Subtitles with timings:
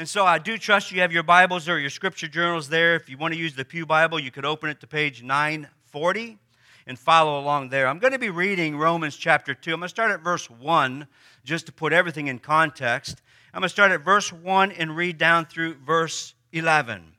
[0.00, 2.94] And so I do trust you have your Bibles or your scripture journals there.
[2.94, 6.38] If you want to use the Pew Bible, you could open it to page 940
[6.86, 7.86] and follow along there.
[7.86, 9.74] I'm going to be reading Romans chapter 2.
[9.74, 11.06] I'm going to start at verse 1
[11.44, 13.20] just to put everything in context.
[13.52, 17.12] I'm going to start at verse 1 and read down through verse 11.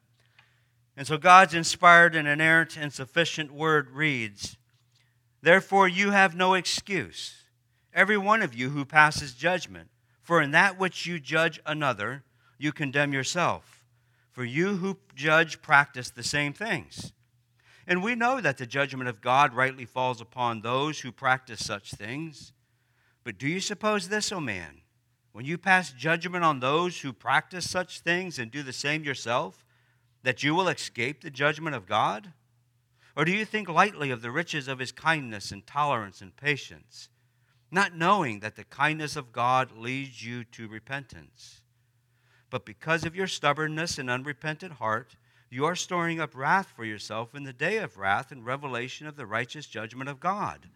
[0.97, 4.57] And so God's inspired and inerrant and sufficient word reads
[5.43, 7.43] Therefore, you have no excuse,
[7.93, 9.89] every one of you who passes judgment.
[10.23, 12.23] For in that which you judge another,
[12.61, 13.83] you condemn yourself.
[14.31, 17.11] For you who judge practice the same things.
[17.87, 21.91] And we know that the judgment of God rightly falls upon those who practice such
[21.91, 22.53] things.
[23.23, 24.81] But do you suppose this, O oh man,
[25.31, 29.65] when you pass judgment on those who practice such things and do the same yourself,
[30.23, 32.31] that you will escape the judgment of God?
[33.15, 37.09] Or do you think lightly of the riches of his kindness and tolerance and patience,
[37.71, 41.60] not knowing that the kindness of God leads you to repentance?
[42.51, 45.15] But because of your stubbornness and unrepentant heart,
[45.49, 49.15] you are storing up wrath for yourself in the day of wrath and revelation of
[49.15, 50.67] the righteous judgment of God,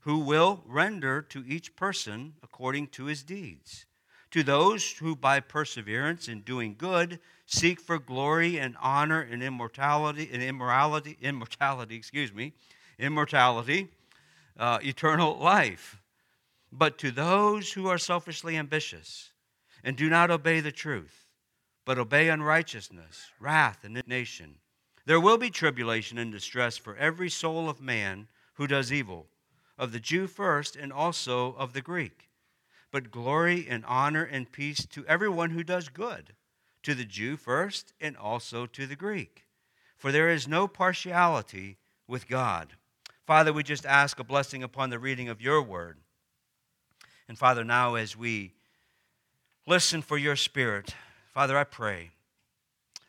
[0.00, 3.84] who will render to each person according to his deeds.
[4.30, 10.30] To those who by perseverance in doing good seek for glory and honor and immortality
[10.32, 12.54] and immorality, immortality, excuse me,
[12.98, 13.88] immortality,
[14.58, 16.00] uh, eternal life.
[16.72, 19.31] But to those who are selfishly ambitious
[19.82, 21.26] and do not obey the truth,
[21.84, 24.56] but obey unrighteousness, wrath, and indignation,
[25.04, 29.26] there will be tribulation and distress for every soul of man who does evil,
[29.76, 32.28] of the Jew first and also of the Greek.
[32.92, 36.34] But glory and honor and peace to everyone who does good
[36.82, 39.44] to the Jew first and also to the Greek.
[39.96, 42.74] For there is no partiality with God.
[43.24, 45.98] Father, we just ask a blessing upon the reading of your word.
[47.28, 48.52] And Father, now as we
[49.66, 50.94] listen for your spirit,
[51.32, 52.10] Father, I pray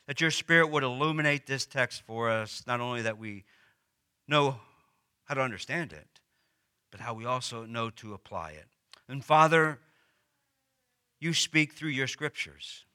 [0.08, 3.44] that your spirit would illuminate this text for us, not only that we
[4.28, 4.58] know
[5.26, 6.20] how to understand it,
[6.92, 8.68] but how we also know to apply it.
[9.08, 9.80] And Father,
[11.20, 12.86] you speak through your scriptures.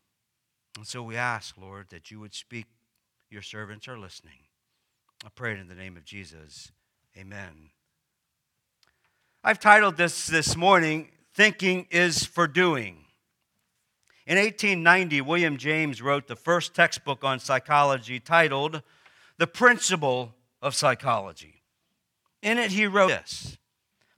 [0.76, 2.66] And so we ask, Lord, that you would speak.
[3.30, 4.38] Your servants are listening.
[5.24, 6.70] I pray it in the name of Jesus.
[7.16, 7.70] Amen.
[9.42, 13.04] I've titled this this morning, Thinking is for Doing.
[14.28, 18.82] In 1890, William James wrote the first textbook on psychology titled
[19.38, 21.62] The Principle of Psychology.
[22.42, 23.56] In it, he wrote this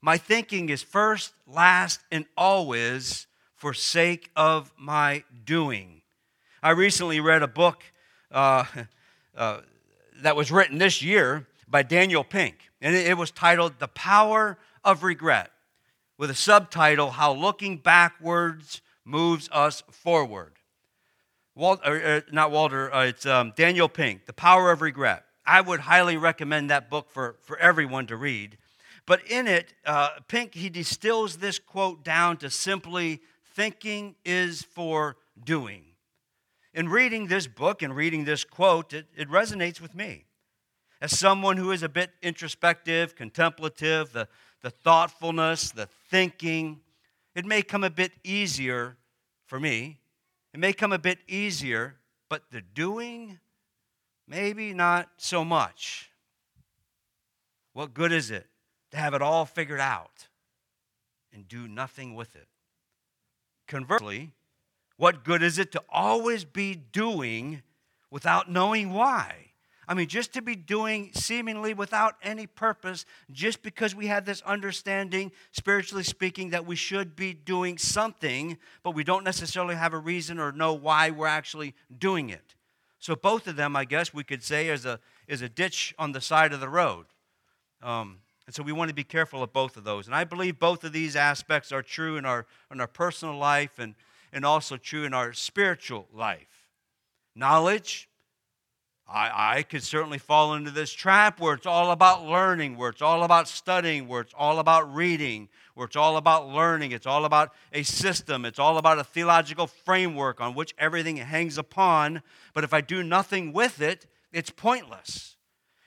[0.03, 6.03] My thinking is first, last, and always for sake of my doing.
[6.61, 7.85] I recently read a book
[8.33, 8.65] uh,
[9.37, 9.61] uh,
[10.23, 15.05] that was written this year by Daniel Pink, and it was titled The Power of
[15.05, 15.53] Regret,
[16.19, 20.55] with a subtitle How Looking Backwards Moves Us Forward.
[21.55, 25.25] Walter, uh, not Walter, uh, it's um, Daniel Pink, The Power of Regret.
[25.45, 28.57] I would highly recommend that book for, for everyone to read.
[29.07, 33.21] But in it, uh, Pink, he distills this quote down to simply
[33.55, 35.85] thinking is for doing
[36.73, 40.25] in reading this book and reading this quote, it, it resonates with me.
[41.01, 44.29] As someone who is a bit introspective, contemplative, the,
[44.63, 46.81] the thoughtfulness, the thinking,
[47.35, 48.97] it may come a bit easier
[49.51, 49.99] for me.
[50.55, 51.97] It may come a bit easier,
[52.29, 53.41] but the doing,
[54.29, 56.13] maybe not so much.
[57.73, 58.47] What good is it
[58.93, 60.29] to have it all figured out
[61.33, 62.47] and do nothing with it?
[63.67, 64.31] Conversely,
[64.97, 67.63] what good is it to always be doing
[68.09, 69.50] without knowing why?
[69.91, 74.41] I mean, just to be doing seemingly without any purpose, just because we have this
[74.43, 79.99] understanding, spiritually speaking, that we should be doing something, but we don't necessarily have a
[79.99, 82.55] reason or know why we're actually doing it.
[83.01, 86.13] So, both of them, I guess we could say, is a, is a ditch on
[86.13, 87.07] the side of the road.
[87.83, 90.07] Um, and so we want to be careful of both of those.
[90.07, 93.79] And I believe both of these aspects are true in our, in our personal life
[93.79, 93.95] and
[94.33, 96.69] and also true in our spiritual life.
[97.35, 98.09] Knowledge,
[99.13, 103.03] I, I could certainly fall into this trap where it's all about learning, where it's
[103.03, 107.25] all about studying, where it's all about reading, where it's all about learning, it's all
[107.25, 112.23] about a system, it's all about a theological framework on which everything hangs upon.
[112.55, 115.37] But if I do nothing with it, it's pointless.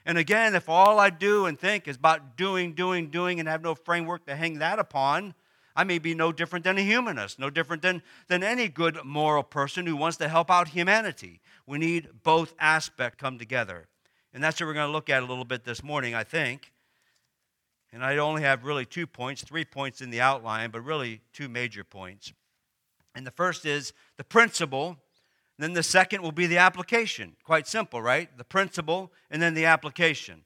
[0.06, 3.62] And again, if all I do and think is about doing, doing, doing, and have
[3.62, 5.34] no framework to hang that upon,
[5.76, 9.44] I may be no different than a humanist, no different than, than any good moral
[9.44, 11.42] person who wants to help out humanity.
[11.66, 13.88] We need both aspects come together.
[14.34, 16.72] And that's what we're going to look at a little bit this morning, I think.
[17.92, 21.48] And I only have really two points, three points in the outline, but really two
[21.48, 22.34] major points.
[23.16, 24.98] And the first is the principle
[25.60, 27.36] Then the second will be the application.
[27.44, 28.36] Quite simple, right?
[28.38, 30.44] The principle and then the application.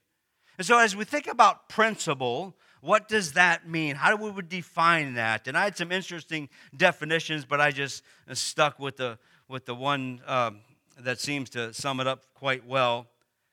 [0.58, 3.96] And so as we think about principle, what does that mean?
[3.96, 5.48] How do we define that?
[5.48, 8.02] And I had some interesting definitions, but I just
[8.32, 10.60] stuck with the, with the one um,
[11.00, 13.06] that seems to sum it up quite well.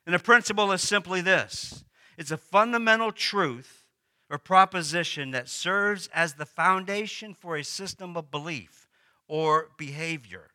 [0.06, 1.84] And the principle is simply this
[2.18, 3.86] it's a fundamental truth
[4.30, 8.88] or proposition that serves as the foundation for a system of belief
[9.28, 10.50] or behavior.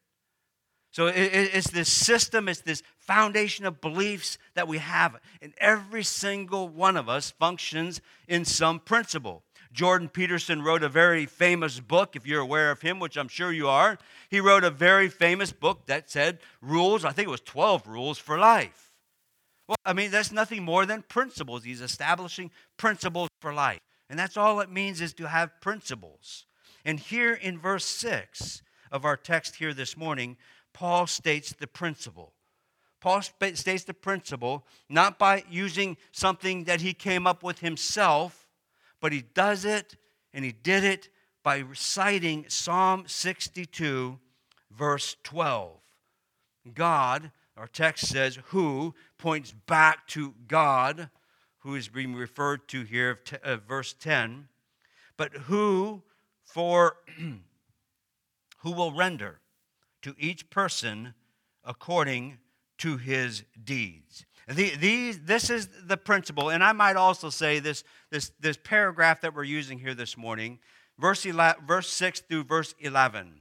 [0.93, 5.17] So it's this system, it's this foundation of beliefs that we have.
[5.41, 9.45] And every single one of us functions in some principle.
[9.73, 13.53] Jordan Peterson wrote a very famous book, if you're aware of him, which I'm sure
[13.53, 13.99] you are.
[14.29, 18.19] He wrote a very famous book that said rules, I think it was 12 rules
[18.19, 18.91] for life.
[19.69, 21.63] Well, I mean, that's nothing more than principles.
[21.63, 23.79] He's establishing principles for life.
[24.09, 26.47] And that's all it means is to have principles.
[26.85, 30.37] And here in verse 6 of our text here this morning,
[30.73, 32.33] Paul states the principle.
[33.01, 38.47] Paul states the principle not by using something that he came up with himself,
[39.01, 39.97] but he does it
[40.33, 41.09] and he did it
[41.43, 44.19] by reciting Psalm 62,
[44.71, 45.79] verse 12.
[46.75, 51.09] God, our text says, who points back to God,
[51.61, 53.19] who is being referred to here,
[53.67, 54.49] verse 10,
[55.17, 56.03] but who
[56.43, 56.97] for
[58.59, 59.41] who will render
[60.03, 61.15] to each person
[61.65, 62.39] according
[62.79, 64.25] to his deeds.
[64.49, 69.21] The, these, this is the principle, and I might also say this, this, this paragraph
[69.21, 70.59] that we're using here this morning,
[70.99, 73.41] verse, 11, verse 6 through verse 11.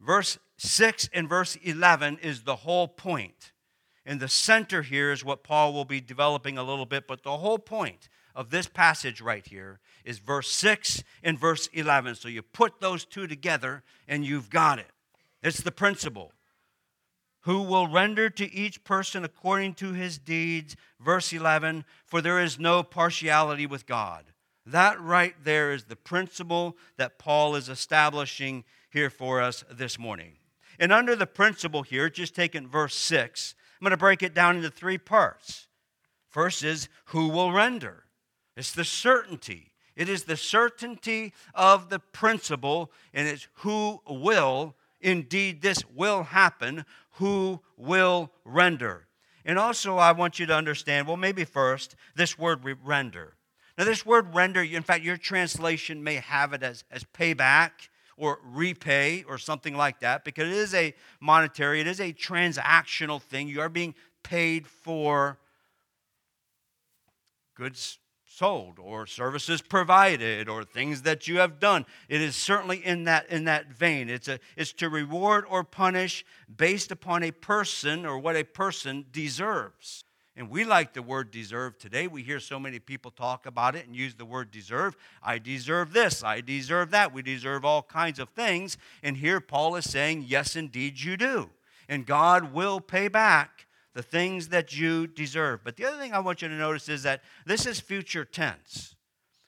[0.00, 3.52] Verse 6 and verse 11 is the whole point.
[4.06, 7.36] And the center here is what Paul will be developing a little bit, but the
[7.38, 12.14] whole point of this passage right here is verse 6 and verse 11.
[12.14, 14.90] So you put those two together and you've got it.
[15.42, 16.32] It's the principle.
[17.42, 20.76] Who will render to each person according to his deeds.
[21.00, 24.24] Verse 11, for there is no partiality with God.
[24.66, 30.34] That right there is the principle that Paul is establishing here for us this morning.
[30.78, 34.56] And under the principle here, just taking verse 6, I'm going to break it down
[34.56, 35.68] into three parts.
[36.28, 38.04] First is who will render,
[38.56, 39.72] it's the certainty.
[39.96, 46.84] It is the certainty of the principle, and it's who will indeed this will happen,
[47.12, 49.06] who will render.
[49.44, 53.34] And also, I want you to understand well, maybe first, this word render.
[53.76, 57.70] Now, this word render, in fact, your translation may have it as, as payback
[58.16, 63.22] or repay or something like that because it is a monetary, it is a transactional
[63.22, 63.48] thing.
[63.48, 65.38] You are being paid for
[67.54, 67.98] goods
[68.38, 71.84] sold or services provided or things that you have done.
[72.08, 74.08] It is certainly in that, in that vein.
[74.08, 76.24] It's, a, it's to reward or punish
[76.56, 80.04] based upon a person or what a person deserves.
[80.36, 82.06] And we like the word deserve today.
[82.06, 84.96] We hear so many people talk about it and use the word deserve.
[85.20, 86.22] I deserve this.
[86.22, 87.12] I deserve that.
[87.12, 88.78] We deserve all kinds of things.
[89.02, 91.50] And here Paul is saying, yes, indeed, you do.
[91.88, 95.64] And God will pay back the things that you deserve.
[95.64, 98.94] But the other thing I want you to notice is that this is future tense.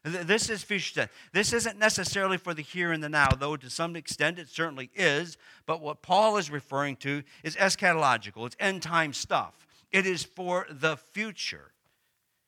[0.03, 1.11] This is future tense.
[1.33, 4.91] This isn't necessarily for the here and the now, though to some extent it certainly
[4.95, 5.37] is.
[5.67, 9.67] But what Paul is referring to is eschatological, it's end time stuff.
[9.93, 11.73] It is for the future.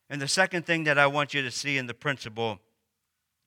[0.09, 2.61] And the second thing that I want you to see in the principle,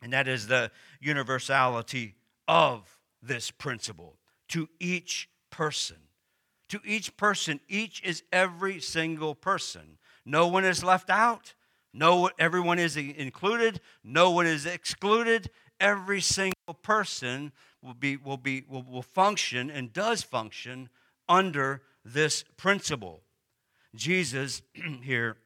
[0.02, 2.16] and that is the universality
[2.48, 4.18] of this principle
[4.50, 5.98] to each person
[6.70, 7.60] to each person.
[7.68, 9.98] Each is every single person.
[10.26, 11.54] No one is left out.
[11.94, 13.80] No, everyone is included.
[14.04, 15.50] No one is excluded.
[15.80, 20.90] Every single person will be will be will, will function and does function
[21.30, 23.22] under this principle.
[23.96, 24.62] Jesus
[25.02, 25.38] here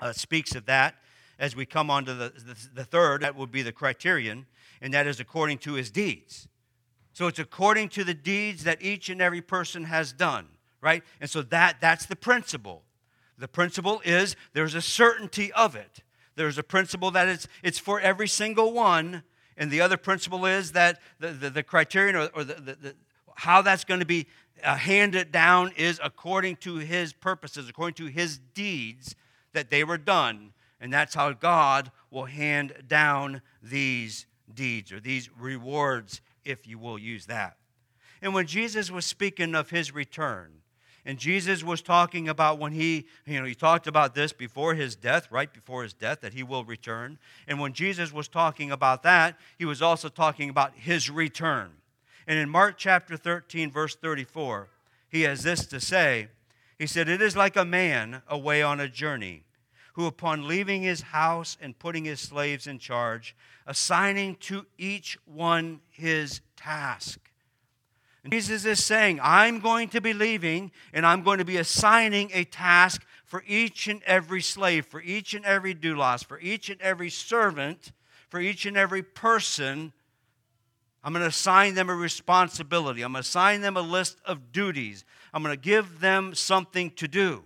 [0.00, 0.96] uh, speaks of that
[1.38, 3.22] as we come on to the, the, the third.
[3.22, 4.46] That would be the criterion,
[4.80, 6.48] and that is according to his deeds.
[7.14, 10.48] So it's according to the deeds that each and every person has done,
[10.80, 11.02] right?
[11.20, 12.82] And so that that's the principle.
[13.38, 16.02] The principle is there's a certainty of it.
[16.34, 19.22] There's a principle that it's, it's for every single one.
[19.56, 22.94] And the other principle is that the, the, the criterion or, or the, the,
[23.36, 24.26] how that's going to be
[24.64, 29.14] uh, handed down is according to his purposes, according to his deeds
[29.52, 30.52] that they were done.
[30.80, 36.98] And that's how God will hand down these deeds or these rewards if you will
[36.98, 37.56] use that.
[38.22, 40.62] And when Jesus was speaking of his return,
[41.06, 44.96] and Jesus was talking about when he, you know, he talked about this before his
[44.96, 47.18] death, right before his death, that he will return.
[47.46, 51.72] And when Jesus was talking about that, he was also talking about his return.
[52.26, 54.68] And in Mark chapter 13, verse 34,
[55.10, 56.28] he has this to say.
[56.78, 59.44] He said, It is like a man away on a journey,
[59.94, 63.34] who upon leaving his house and putting his slaves in charge,
[63.66, 67.20] assigning to each one his task.
[68.24, 72.30] And Jesus is saying, I'm going to be leaving and I'm going to be assigning
[72.32, 76.80] a task for each and every slave, for each and every doulos, for each and
[76.80, 77.92] every servant,
[78.28, 79.92] for each and every person.
[81.04, 83.02] I'm going to assign them a responsibility.
[83.02, 85.04] I'm going to assign them a list of duties.
[85.32, 87.44] I'm going to give them something to do.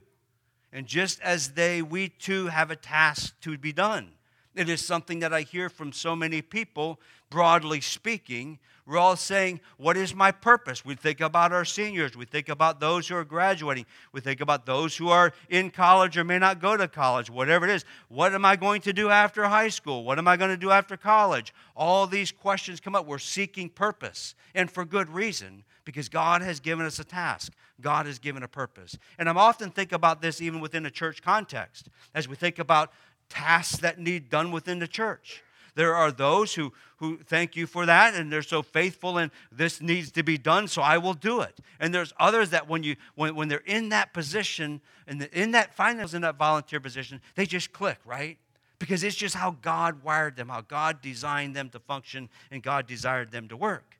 [0.72, 4.12] And just as they, we too have a task to be done.
[4.54, 6.98] It is something that I hear from so many people,
[7.30, 8.58] broadly speaking.
[8.86, 10.84] We're all saying, What is my purpose?
[10.84, 12.16] We think about our seniors.
[12.16, 13.86] We think about those who are graduating.
[14.12, 17.66] We think about those who are in college or may not go to college, whatever
[17.66, 17.84] it is.
[18.08, 20.02] What am I going to do after high school?
[20.02, 21.54] What am I going to do after college?
[21.76, 23.06] All these questions come up.
[23.06, 27.54] We're seeking purpose, and for good reason, because God has given us a task.
[27.80, 28.98] God has given a purpose.
[29.18, 32.92] And I'm often think about this even within a church context, as we think about
[33.30, 35.42] tasks that need done within the church.
[35.76, 39.80] There are those who, who thank you for that and they're so faithful and this
[39.80, 41.58] needs to be done, so I will do it.
[41.80, 45.74] And there's others that when you when, when they're in that position and in that
[45.74, 48.36] finance in that volunteer position, they just click, right?
[48.78, 52.86] Because it's just how God wired them, how God designed them to function and God
[52.86, 53.97] desired them to work.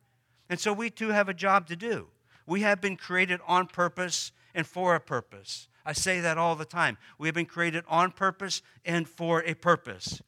[0.48, 2.08] And so we too have a job to do.
[2.46, 5.68] We have been created on purpose and for a purpose.
[5.84, 6.98] I say that all the time.
[7.18, 10.20] We have been created on purpose and for a purpose.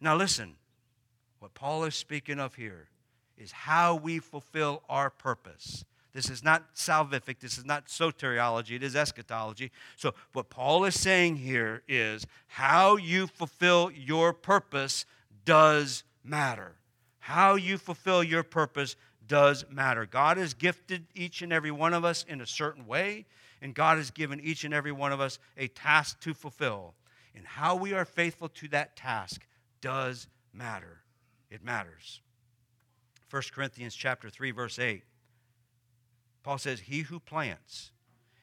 [0.00, 0.56] Now, listen,
[1.38, 2.88] what Paul is speaking of here
[3.36, 5.84] is how we fulfill our purpose.
[6.12, 9.70] This is not salvific, this is not soteriology, it is eschatology.
[9.96, 15.04] So, what Paul is saying here is how you fulfill your purpose
[15.44, 16.76] does matter.
[17.18, 20.06] How you fulfill your purpose does matter.
[20.06, 23.26] God has gifted each and every one of us in a certain way
[23.60, 26.94] and God has given each and every one of us a task to fulfill.
[27.34, 29.46] And how we are faithful to that task
[29.80, 31.02] does matter.
[31.50, 32.20] It matters.
[33.30, 35.02] 1 Corinthians chapter 3 verse 8.
[36.42, 37.92] Paul says, "He who plants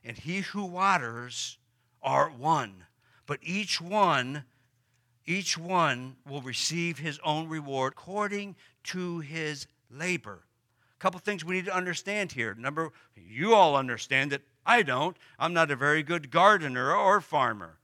[0.04, 1.58] and he who waters
[2.02, 2.86] are one,
[3.26, 4.46] but each one
[5.26, 10.46] each one will receive his own reward according to his labor."
[11.04, 12.56] Couple things we need to understand here.
[12.58, 15.18] Number, you all understand that I don't.
[15.38, 17.78] I'm not a very good gardener or farmer.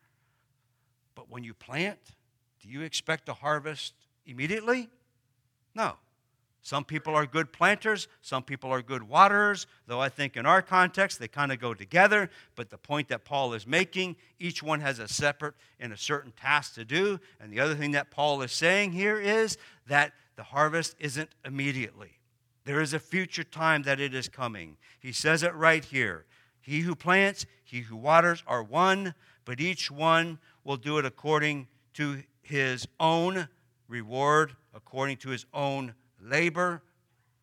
[1.15, 1.99] But when you plant,
[2.61, 3.93] do you expect to harvest
[4.25, 4.87] immediately?
[5.75, 5.97] No.
[6.61, 10.61] Some people are good planters, some people are good waterers, though I think in our
[10.61, 12.29] context they kind of go together.
[12.55, 16.31] But the point that Paul is making, each one has a separate and a certain
[16.31, 17.19] task to do.
[17.41, 19.57] And the other thing that Paul is saying here is
[19.87, 22.18] that the harvest isn't immediately.
[22.69, 24.77] There is a future time that it is coming.
[24.99, 26.25] He says it right here.
[26.61, 31.67] He who plants, he who waters are one, but each one will do it according
[31.95, 33.47] to his own
[33.87, 36.83] reward, according to his own labor.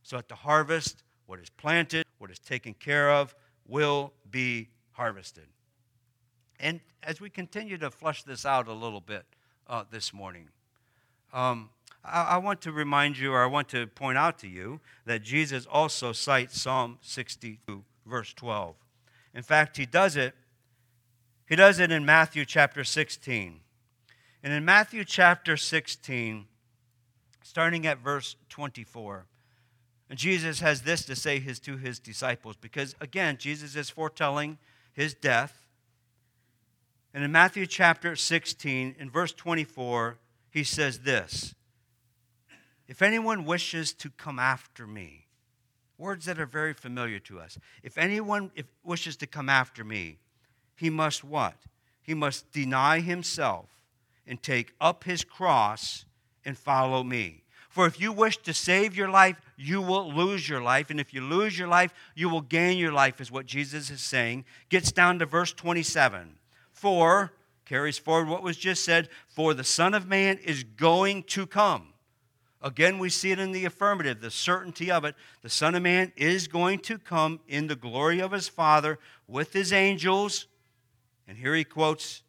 [0.04, 3.34] So at the harvest, what is planted, what is taken care of,
[3.66, 5.48] will be harvested.
[6.60, 9.26] And as we continue to flush this out a little bit
[9.66, 10.50] uh, this morning,
[11.32, 11.70] um,
[12.08, 15.66] I, want to remind you, or I want to point out to you, that Jesus
[15.66, 18.74] also cites Psalm 62, verse 12.
[19.34, 20.34] In fact, he does it.
[21.48, 23.60] He does it in Matthew chapter 16.
[24.42, 26.46] And in Matthew chapter 16,
[27.42, 29.26] starting at verse 24,
[30.14, 34.58] Jesus has this to say his, to his disciples because, again, Jesus is foretelling
[34.92, 35.66] his death.
[37.12, 40.18] And in Matthew chapter 16, in verse 24,
[40.50, 41.54] he says this
[42.88, 45.26] If anyone wishes to come after me,
[45.98, 47.58] Words that are very familiar to us.
[47.82, 50.18] If anyone if wishes to come after me,
[50.74, 51.54] he must what?
[52.02, 53.70] He must deny himself
[54.26, 56.04] and take up his cross
[56.44, 57.42] and follow me.
[57.70, 60.90] For if you wish to save your life, you will lose your life.
[60.90, 64.00] And if you lose your life, you will gain your life, is what Jesus is
[64.00, 64.44] saying.
[64.68, 66.38] Gets down to verse 27.
[66.72, 67.32] For,
[67.64, 71.88] carries forward what was just said, for the Son of Man is going to come.
[72.62, 75.14] Again, we see it in the affirmative, the certainty of it.
[75.42, 78.98] The Son of Man is going to come in the glory of his Father
[79.28, 80.46] with his angels.
[81.28, 82.22] And here he quotes,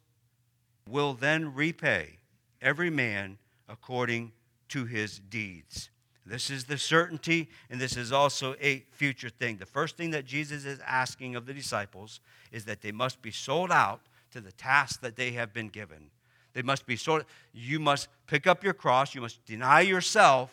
[0.88, 2.18] will then repay
[2.60, 4.32] every man according
[4.68, 5.90] to his deeds.
[6.26, 9.56] This is the certainty, and this is also a future thing.
[9.56, 12.20] The first thing that Jesus is asking of the disciples
[12.52, 14.00] is that they must be sold out
[14.32, 16.10] to the task that they have been given.
[16.54, 20.50] They must be sort you must pick up your cross, you must deny yourself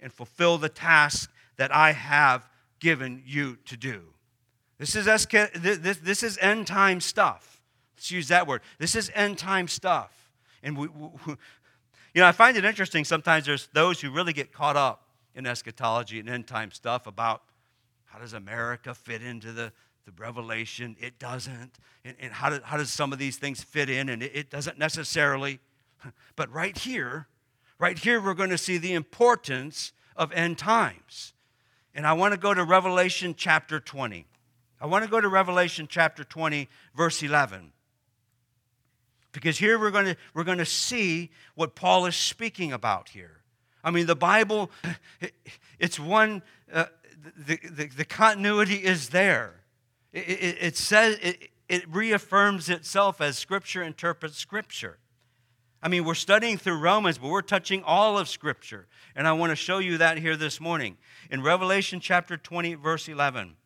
[0.00, 2.48] and fulfill the task that I have
[2.78, 4.02] given you to do.
[4.78, 7.60] This is, esca- this, this is end time stuff.
[7.96, 8.62] Let's use that word.
[8.78, 10.10] This is end time stuff.
[10.62, 11.36] And we, we, you
[12.22, 15.02] know, I find it interesting sometimes there's those who really get caught up
[15.34, 17.42] in eschatology and end time stuff about
[18.06, 19.72] how does America fit into the,
[20.16, 20.96] the revelation?
[21.00, 21.78] It doesn't.
[22.04, 24.08] And, and how, do, how does some of these things fit in?
[24.08, 25.60] And it, it doesn't necessarily.
[26.34, 27.28] But right here,
[27.78, 31.34] right here, we're going to see the importance of end times.
[31.94, 34.24] And I want to go to Revelation chapter 20.
[34.80, 37.72] I want to go to Revelation chapter 20, verse 11.
[39.32, 43.42] Because here we're going to, we're going to see what Paul is speaking about here.
[43.84, 44.70] I mean, the Bible,
[45.78, 46.86] it's one, uh,
[47.36, 49.59] the, the, the, continuity is there.
[50.12, 54.98] It, it, it says, it, it reaffirms itself as Scripture interprets Scripture.
[55.82, 58.86] I mean, we're studying through Romans, but we're touching all of Scripture.
[59.16, 60.98] And I want to show you that here this morning.
[61.30, 63.56] In Revelation chapter 20, verse 11,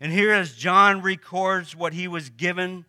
[0.00, 2.86] and here, as John records what he was given,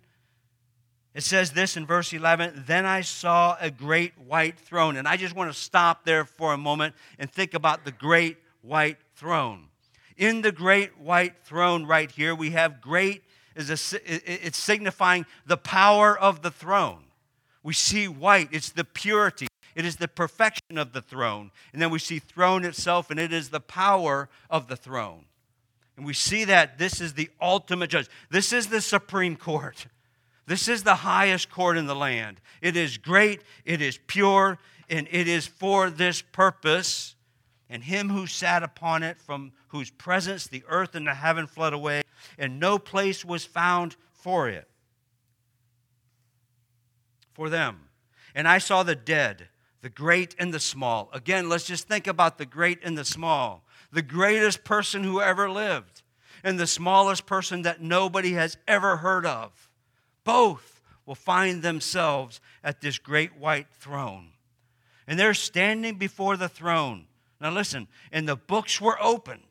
[1.14, 4.96] it says this in verse 11 Then I saw a great white throne.
[4.96, 8.38] And I just want to stop there for a moment and think about the great
[8.62, 9.68] white throne.
[10.22, 13.24] In the great white throne, right here, we have great,
[13.56, 17.06] is a, it's signifying the power of the throne.
[17.64, 21.50] We see white, it's the purity, it is the perfection of the throne.
[21.74, 25.26] And then we see throne itself, and it is the power of the throne.
[25.98, 28.08] And we see that this is the ultimate judge.
[28.30, 29.88] This is the Supreme Court.
[30.46, 32.42] This is the highest court in the land.
[32.62, 37.16] It is great, it is pure, and it is for this purpose.
[37.72, 41.74] And him who sat upon it, from whose presence the earth and the heaven fled
[41.74, 42.04] away,
[42.38, 44.68] and no place was found for it.
[47.34, 47.90] For them.
[48.36, 49.48] And I saw the dead,
[49.82, 51.10] the great and the small.
[51.14, 55.50] Again, let's just think about the great and the small the greatest person who ever
[55.50, 56.02] lived
[56.44, 59.70] and the smallest person that nobody has ever heard of.
[60.24, 64.30] Both will find themselves at this great white throne.
[65.08, 67.06] And they're standing before the throne.
[67.40, 69.51] Now, listen, and the books were opened,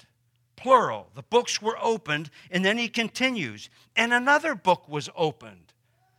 [0.60, 1.08] plural.
[1.14, 5.72] The books were opened, and then he continues, and another book was opened.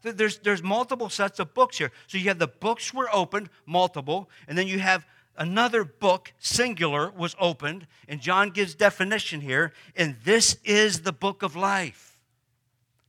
[0.03, 1.91] There's, there's multiple sets of books here.
[2.07, 5.05] So you have the books were opened, multiple, and then you have
[5.37, 11.43] another book, singular, was opened, and John gives definition here, and this is the book
[11.43, 12.17] of life.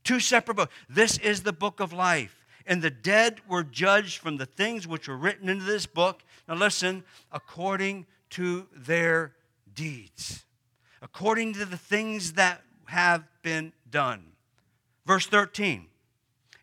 [0.05, 0.75] Two separate books.
[0.89, 2.45] This is the book of life.
[2.67, 6.23] And the dead were judged from the things which were written into this book.
[6.49, 9.33] Now listen, according to their
[9.75, 10.45] deeds,
[11.03, 14.25] according to the things that have been done.
[15.05, 15.87] Verse 13,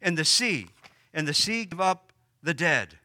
[0.02, 0.68] and the sea,
[1.14, 2.98] and the sea gave up the dead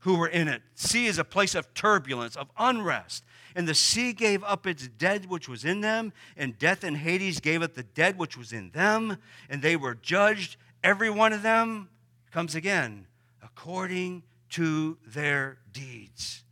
[0.00, 0.62] who were in it.
[0.74, 3.22] Sea is a place of turbulence, of unrest.
[3.54, 7.40] And the sea gave up its dead which was in them, and death and Hades
[7.40, 9.18] gave up the dead which was in them,
[9.50, 11.90] and they were judged, every one of them,
[12.30, 13.06] comes again,
[13.42, 16.44] according to their deeds.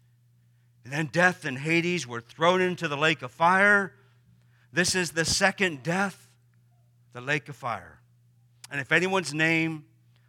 [0.84, 3.94] And then death and Hades were thrown into the lake of fire.
[4.72, 6.28] This is the second death,
[7.12, 8.00] the lake of fire.
[8.70, 9.84] And if anyone's name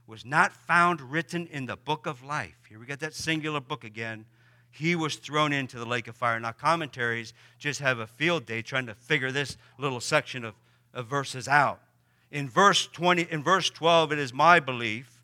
[0.09, 2.55] was not found written in the book of life.
[2.67, 4.25] Here we got that singular book again.
[4.71, 6.39] He was thrown into the lake of fire.
[6.39, 10.55] Now, commentaries just have a field day trying to figure this little section of,
[10.93, 11.81] of verses out.
[12.31, 15.19] In verse 20, in verse 12, it is my belief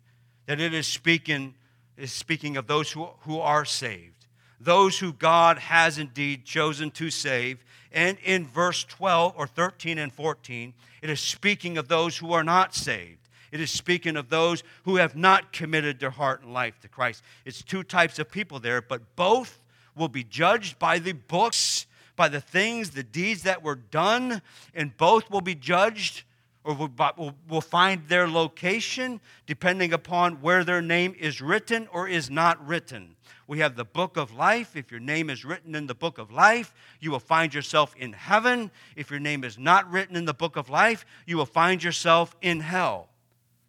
[0.46, 1.54] that it is speaking,
[1.96, 4.26] is speaking of those who, who are saved,
[4.60, 7.64] those who God has indeed chosen to save.
[7.96, 12.44] And in verse 12 or 13 and 14, it is speaking of those who are
[12.44, 13.30] not saved.
[13.50, 17.22] It is speaking of those who have not committed their heart and life to Christ.
[17.46, 19.62] It's two types of people there, but both
[19.96, 24.42] will be judged by the books, by the things, the deeds that were done,
[24.74, 26.24] and both will be judged
[26.64, 32.28] or will, will find their location depending upon where their name is written or is
[32.28, 33.15] not written.
[33.46, 34.74] We have the book of life.
[34.74, 38.12] If your name is written in the book of life, you will find yourself in
[38.12, 38.70] heaven.
[38.96, 42.34] If your name is not written in the book of life, you will find yourself
[42.42, 43.08] in hell.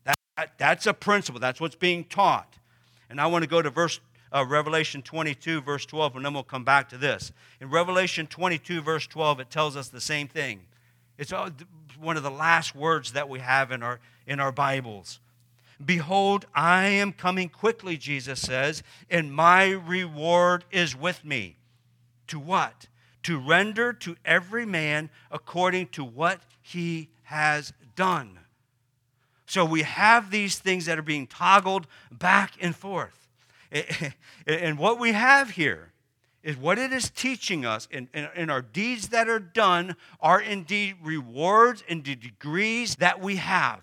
[0.05, 1.39] That, that's a principle.
[1.39, 2.55] That's what's being taught.
[3.09, 3.99] And I want to go to verse
[4.33, 7.31] uh, Revelation 22, verse 12, and then we'll come back to this.
[7.61, 10.61] In Revelation 22, verse 12, it tells us the same thing.
[11.17, 11.31] It's
[11.99, 15.19] one of the last words that we have in our, in our Bibles.
[15.83, 21.57] Behold, I am coming quickly, Jesus says, and my reward is with me.
[22.27, 22.87] To what?
[23.23, 28.39] To render to every man according to what he has done.
[29.45, 33.27] So we have these things that are being toggled back and forth.
[34.45, 35.93] And what we have here
[36.43, 38.09] is what it is teaching us, and,
[38.51, 43.81] our deeds that are done are indeed rewards and the degrees that we have.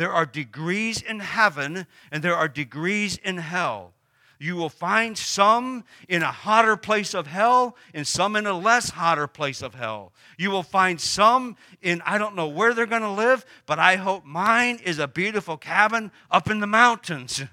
[0.00, 3.92] There are degrees in heaven and there are degrees in hell.
[4.38, 8.88] You will find some in a hotter place of hell and some in a less
[8.88, 10.14] hotter place of hell.
[10.38, 13.96] You will find some in, I don't know where they're going to live, but I
[13.96, 17.42] hope mine is a beautiful cabin up in the mountains.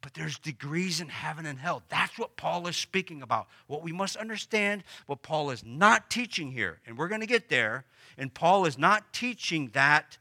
[0.00, 1.82] But there's degrees in heaven and hell.
[1.88, 3.46] That's what Paul is speaking about.
[3.68, 7.48] What we must understand, what Paul is not teaching here, and we're going to get
[7.48, 7.86] there,
[8.18, 10.18] and Paul is not teaching that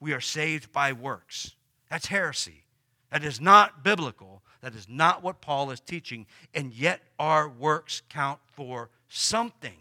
[0.00, 1.54] we are saved by works.
[1.90, 2.64] That's heresy.
[3.10, 4.42] That is not biblical.
[4.60, 6.26] That is not what Paul is teaching.
[6.54, 9.76] And yet our works count for something.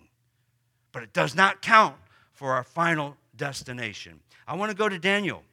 [0.91, 1.95] But it does not count
[2.31, 4.19] for our final destination.
[4.47, 5.43] I want to go to Daniel.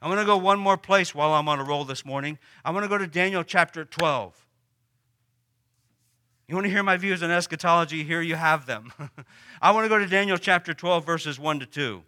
[0.00, 2.38] I want to go one more place while I'm on a roll this morning.
[2.64, 4.34] I want to go to Daniel chapter 12.
[6.46, 8.04] You want to hear my views on eschatology?
[8.04, 8.92] Here you have them.
[9.62, 12.02] I want to go to Daniel chapter 12, verses 1 to 2.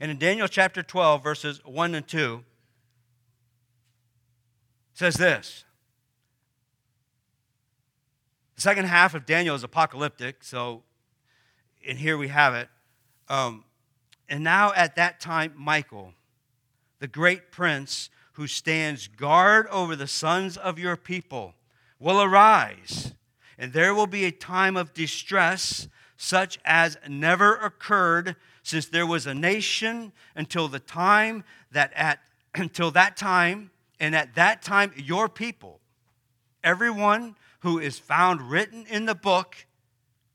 [0.00, 2.44] And in Daniel chapter 12, verses 1 and 2,
[4.94, 5.64] says this.
[8.56, 10.82] The second half of Daniel is apocalyptic, so
[11.86, 12.68] and here we have it.
[13.28, 13.64] Um,
[14.28, 16.12] and now at that time, Michael,
[16.98, 21.54] the great prince who stands guard over the sons of your people,
[21.98, 23.12] will arise,
[23.58, 28.36] and there will be a time of distress such as never occurred
[28.68, 32.20] since there was a nation until the time that at
[32.54, 35.80] until that time and at that time your people
[36.62, 39.56] everyone who is found written in the book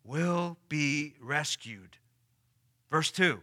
[0.03, 1.97] will be rescued
[2.89, 3.39] verse 2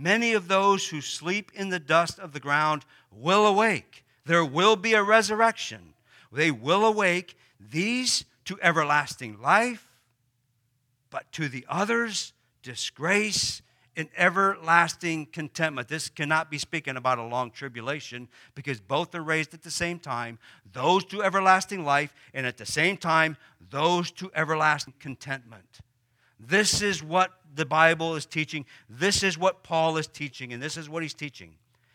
[0.00, 4.04] Many of those who sleep in the dust of the ground will awake.
[4.26, 5.94] There will be a resurrection.
[6.30, 9.98] They will awake, these to everlasting life,
[11.10, 13.60] but to the others, disgrace
[13.98, 15.88] and everlasting contentment.
[15.88, 19.98] This cannot be speaking about a long tribulation because both are raised at the same
[19.98, 20.38] time
[20.72, 23.36] those to everlasting life, and at the same time,
[23.70, 25.80] those to everlasting contentment.
[26.38, 28.64] This is what the Bible is teaching.
[28.88, 31.54] This is what Paul is teaching, and this is what he's teaching.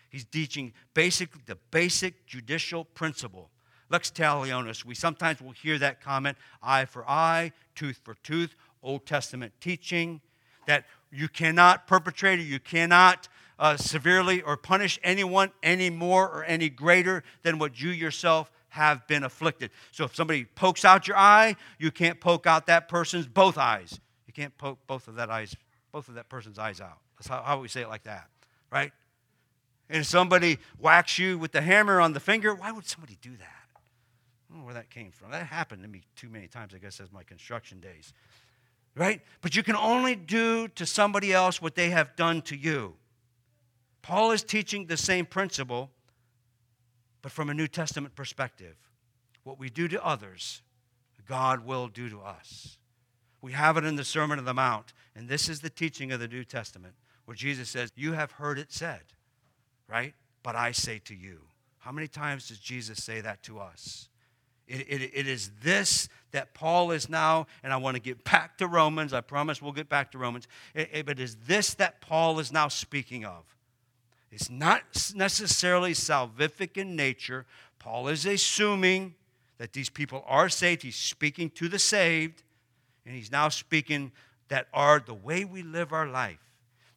[0.10, 3.50] He's teaching basic, the basic judicial principle.
[3.90, 4.84] Lex talionis.
[4.84, 10.20] We sometimes will hear that comment eye for eye, tooth for tooth, Old Testament teaching
[10.66, 13.28] that you cannot perpetrate or you cannot
[13.60, 19.06] uh, severely or punish anyone any more or any greater than what you yourself have
[19.08, 19.70] been afflicted.
[19.92, 24.00] So if somebody pokes out your eye, you can't poke out that person's both eyes.
[24.26, 25.56] You can't poke both of that eyes,
[25.92, 26.98] both of that person's eyes out.
[27.18, 28.30] That's how, how we say it like that,
[28.72, 28.92] right?
[29.90, 33.38] And if somebody whacks you with the hammer on the finger, why would somebody do
[33.38, 33.64] that?
[34.50, 35.30] I don't know where that came from.
[35.32, 38.12] That happened to me too many times, I guess, as my construction days.
[38.96, 39.22] Right?
[39.42, 42.96] But you can only do to somebody else what they have done to you.
[44.02, 45.90] Paul is teaching the same principle,
[47.22, 48.76] but from a New Testament perspective.
[49.44, 50.62] What we do to others,
[51.28, 52.78] God will do to us.
[53.42, 54.94] We have it in the Sermon on the Mount.
[55.16, 58.60] And this is the teaching of the New Testament where Jesus says, You have heard
[58.60, 59.02] it said,
[59.88, 60.14] right?
[60.44, 61.42] But I say to you.
[61.80, 64.10] How many times does Jesus say that to us?
[64.68, 68.58] It, it, it is this that Paul is now, and I want to get back
[68.58, 69.14] to Romans.
[69.14, 70.48] I promise we'll get back to Romans.
[70.74, 73.44] It, it, but it is this that Paul is now speaking of.
[74.32, 77.46] It's not necessarily salvific in nature.
[77.78, 79.14] Paul is assuming
[79.60, 80.82] that these people are saved.
[80.82, 82.42] He's speaking to the saved.
[83.06, 84.12] And he's now speaking
[84.48, 86.40] that are the way we live our life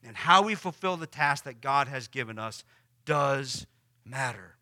[0.06, 2.64] and how we fulfill the task that God has given us
[3.04, 3.66] does
[4.04, 4.56] matter.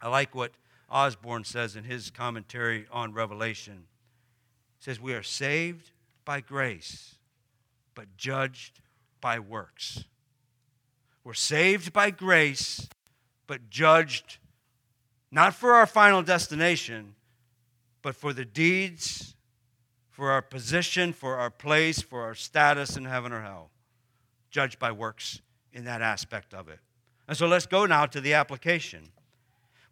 [0.00, 0.52] I like what
[0.92, 3.84] Osborne says in his commentary on Revelation.
[4.78, 5.90] He says, We are saved
[6.24, 7.16] by grace,
[7.94, 8.80] but judged
[9.20, 10.04] by works.
[11.24, 12.88] We're saved by grace,
[13.46, 14.38] but judged
[15.30, 17.14] not for our final destination,
[18.02, 19.32] but for the deeds
[20.12, 23.70] for our position, for our place, for our status in heaven or hell,
[24.50, 25.40] judged by works
[25.72, 26.78] in that aspect of it.
[27.26, 29.08] And so let's go now to the application.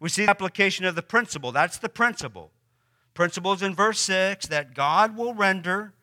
[0.01, 1.51] We see the application of the principle.
[1.51, 2.51] That's the principle.
[3.13, 5.93] Principles in verse 6 that God will render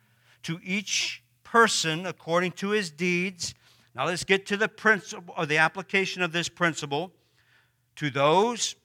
[0.44, 3.54] to each person according to his deeds.
[3.96, 7.12] Now let's get to the principle or the application of this principle
[7.96, 8.76] to those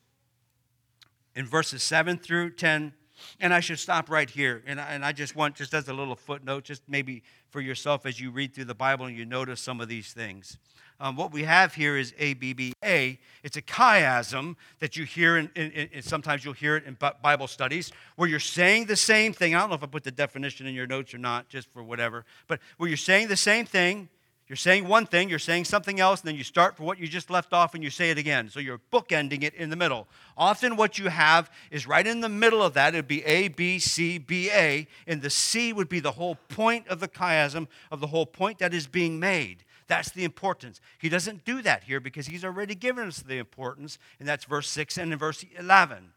[1.35, 2.93] in verses 7 through 10
[3.39, 4.63] And I should stop right here.
[4.65, 7.21] And I, and I just want, just as a little footnote, just maybe
[7.51, 10.57] for yourself as you read through the Bible and you notice some of these things.
[10.99, 13.17] Um, what we have here is ABBA.
[13.43, 18.29] It's a chiasm that you hear, in, sometimes you'll hear it in Bible studies, where
[18.29, 19.55] you're saying the same thing.
[19.55, 21.83] I don't know if I put the definition in your notes or not, just for
[21.83, 24.09] whatever, but where you're saying the same thing
[24.53, 27.07] you're saying one thing, you're saying something else, and then you start for what you
[27.07, 28.49] just left off and you say it again.
[28.49, 30.07] So you're bookending it in the middle.
[30.37, 32.93] Often, what you have is right in the middle of that.
[32.93, 36.87] It'd be A, B, C, B, A, and the C would be the whole point
[36.89, 39.63] of the chiasm, of the whole point that is being made.
[39.87, 40.79] That's the importance.
[40.99, 44.69] He doesn't do that here because he's already given us the importance, and that's verse
[44.69, 46.11] 6 and in verse 11.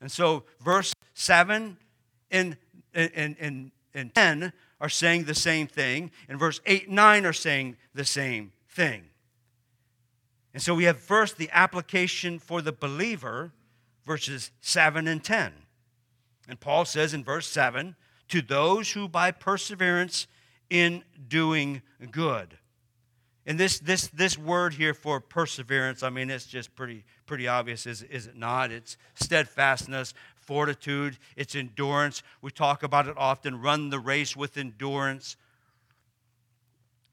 [0.00, 1.76] And so, verse 7
[2.30, 2.56] and,
[2.94, 7.32] and, and, and 10 are saying the same thing, and verse 8 and 9 are
[7.32, 9.04] saying the same thing.
[10.52, 13.52] And so we have first the application for the believer,
[14.06, 15.52] verses 7 and 10.
[16.48, 17.94] And Paul says in verse 7
[18.28, 20.26] to those who by perseverance
[20.70, 22.58] in doing good.
[23.46, 27.86] And this, this, this word here for perseverance, I mean, it's just pretty, pretty obvious,
[27.86, 28.72] is, is it not?
[28.72, 32.24] It's steadfastness, fortitude, it's endurance.
[32.42, 35.36] We talk about it often run the race with endurance.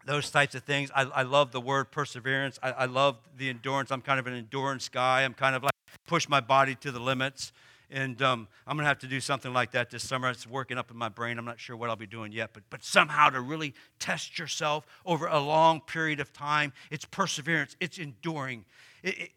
[0.05, 0.89] Those types of things.
[0.95, 2.57] I, I love the word perseverance.
[2.63, 3.91] I, I love the endurance.
[3.91, 5.21] I'm kind of an endurance guy.
[5.21, 5.71] I'm kind of like
[6.07, 7.53] push my body to the limits.
[7.89, 10.29] And um, I'm going to have to do something like that this summer.
[10.29, 11.37] It's working up in my brain.
[11.37, 14.85] I'm not sure what I'll be doing yet, but, but somehow to really test yourself
[15.05, 18.65] over a long period of time, it's perseverance, it's enduring.
[19.03, 19.31] It, it,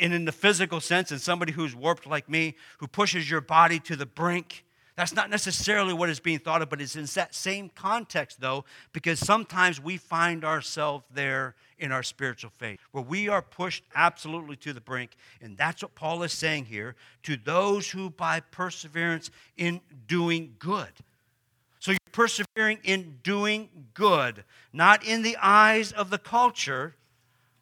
[0.00, 3.78] and in the physical sense, and somebody who's warped like me, who pushes your body
[3.80, 4.64] to the brink.
[4.96, 8.64] That's not necessarily what is being thought of, but it's in that same context, though,
[8.92, 14.56] because sometimes we find ourselves there in our spiritual faith, where we are pushed absolutely
[14.56, 15.16] to the brink.
[15.40, 20.88] And that's what Paul is saying here to those who, by perseverance in doing good.
[21.80, 26.94] So you're persevering in doing good, not in the eyes of the culture,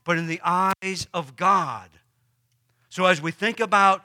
[0.05, 1.89] but in the eyes of God.
[2.91, 4.05] So as we think about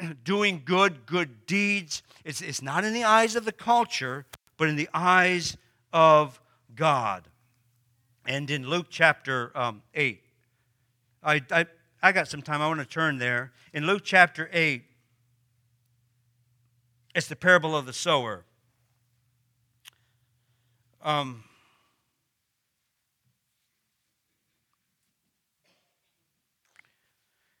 [0.24, 4.26] doing good, good deeds, it's, it's not in the eyes of the culture,
[4.58, 5.56] but in the eyes
[5.92, 6.38] of
[6.74, 7.26] God.
[8.26, 10.20] And in Luke chapter um, 8,
[11.22, 11.66] I, I,
[12.02, 12.60] I got some time.
[12.60, 13.52] I want to turn there.
[13.72, 14.82] In Luke chapter 8,
[17.14, 18.44] it's the parable of the sower.
[21.02, 21.44] Um,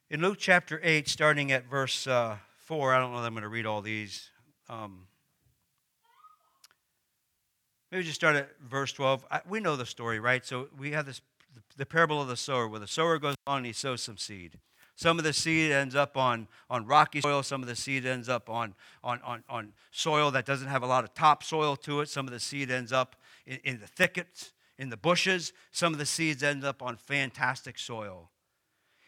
[0.08, 3.42] In Luke chapter 8, starting at verse uh, 4, I don't know that I'm going
[3.42, 4.30] to read all these.
[4.68, 5.08] Um,
[7.96, 9.24] maybe just start at verse 12.
[9.30, 10.44] I, we know the story, right?
[10.44, 11.22] So we have this
[11.78, 14.58] the parable of the sower, where the sower goes on and he sows some seed.
[14.96, 17.42] Some of the seed ends up on, on rocky soil.
[17.42, 20.86] Some of the seed ends up on, on, on, on soil that doesn't have a
[20.86, 22.10] lot of topsoil to it.
[22.10, 25.54] Some of the seed ends up in, in the thickets, in the bushes.
[25.70, 28.30] Some of the seeds end up on fantastic soil.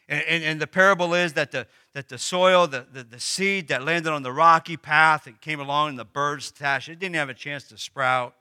[0.08, 3.68] And, and, and, the parable is that the, that the soil, the, the, the, seed
[3.68, 7.16] that landed on the rocky path, it came along and the birds tashed, it didn't
[7.16, 8.34] have a chance to sprout.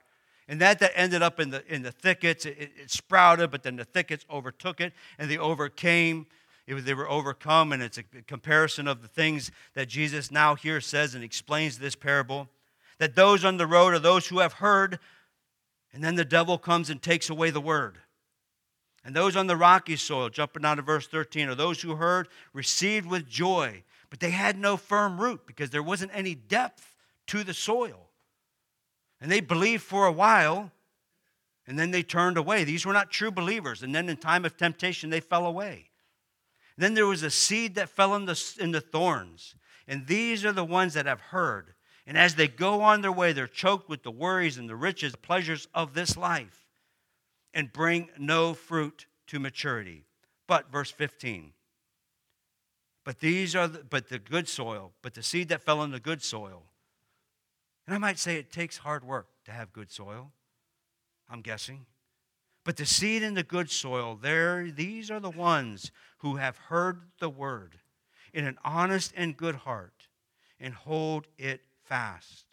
[0.48, 2.46] And that, that ended up in the, in the thickets.
[2.46, 6.26] It, it sprouted, but then the thickets overtook it and they overcame.
[6.66, 10.54] It was, they were overcome, and it's a comparison of the things that Jesus now
[10.54, 12.48] here says and explains this parable.
[12.98, 14.98] That those on the road are those who have heard,
[15.92, 17.98] and then the devil comes and takes away the word.
[19.04, 22.28] And those on the rocky soil, jumping down to verse 13, are those who heard,
[22.52, 26.94] received with joy, but they had no firm root because there wasn't any depth
[27.28, 28.07] to the soil.
[29.20, 30.70] And they believed for a while,
[31.66, 32.64] and then they turned away.
[32.64, 33.82] These were not true believers.
[33.82, 35.90] And then in time of temptation, they fell away.
[36.76, 39.54] And then there was a seed that fell in the, in the thorns.
[39.86, 41.74] And these are the ones that have heard.
[42.06, 45.12] And as they go on their way, they're choked with the worries and the riches,
[45.12, 46.68] the pleasures of this life
[47.54, 50.04] and bring no fruit to maturity.
[50.46, 51.52] But, verse 15,
[53.04, 56.00] but these are the, but the good soil, but the seed that fell in the
[56.00, 56.64] good soil.
[57.88, 60.30] And I might say it takes hard work to have good soil,
[61.26, 61.86] I'm guessing.
[62.62, 67.00] But the seed in the good soil, there, these are the ones who have heard
[67.18, 67.78] the word
[68.34, 70.08] in an honest and good heart
[70.60, 72.44] and hold it fast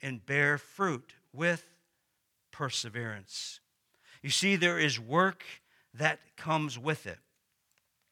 [0.00, 1.66] and bear fruit with
[2.52, 3.58] perseverance.
[4.22, 5.42] You see, there is work
[5.94, 7.18] that comes with it.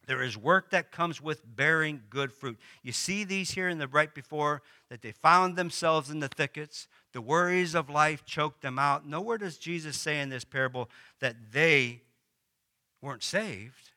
[0.06, 2.58] There is work that comes with bearing good fruit.
[2.82, 6.88] You see these here in the right before that they found themselves in the thickets.
[7.12, 9.06] The worries of life choked them out.
[9.06, 10.90] Nowhere does Jesus say in this parable
[11.20, 12.02] that they
[13.00, 13.90] weren't saved.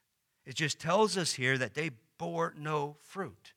[0.45, 3.53] It just tells us here that they bore no fruit.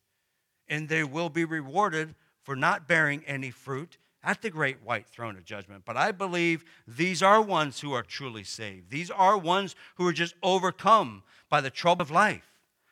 [0.69, 5.37] And they will be rewarded for not bearing any fruit at the great white throne
[5.37, 5.85] of judgment.
[5.85, 8.91] But I believe these are ones who are truly saved.
[8.91, 12.47] These are ones who are just overcome by the trouble of life.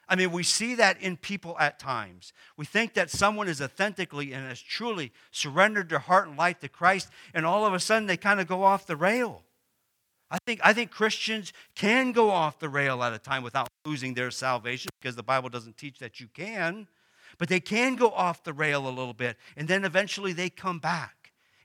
[0.08, 2.32] I mean, we see that in people at times.
[2.56, 6.68] We think that someone is authentically and has truly surrendered their heart and life to
[6.68, 9.42] Christ, and all of a sudden they kind of go off the rail.
[10.30, 14.14] I think, I think Christians can go off the rail at a time without losing
[14.14, 16.88] their salvation because the Bible doesn't teach that you can.
[17.36, 20.78] But they can go off the rail a little bit, and then eventually they come
[20.78, 21.17] back.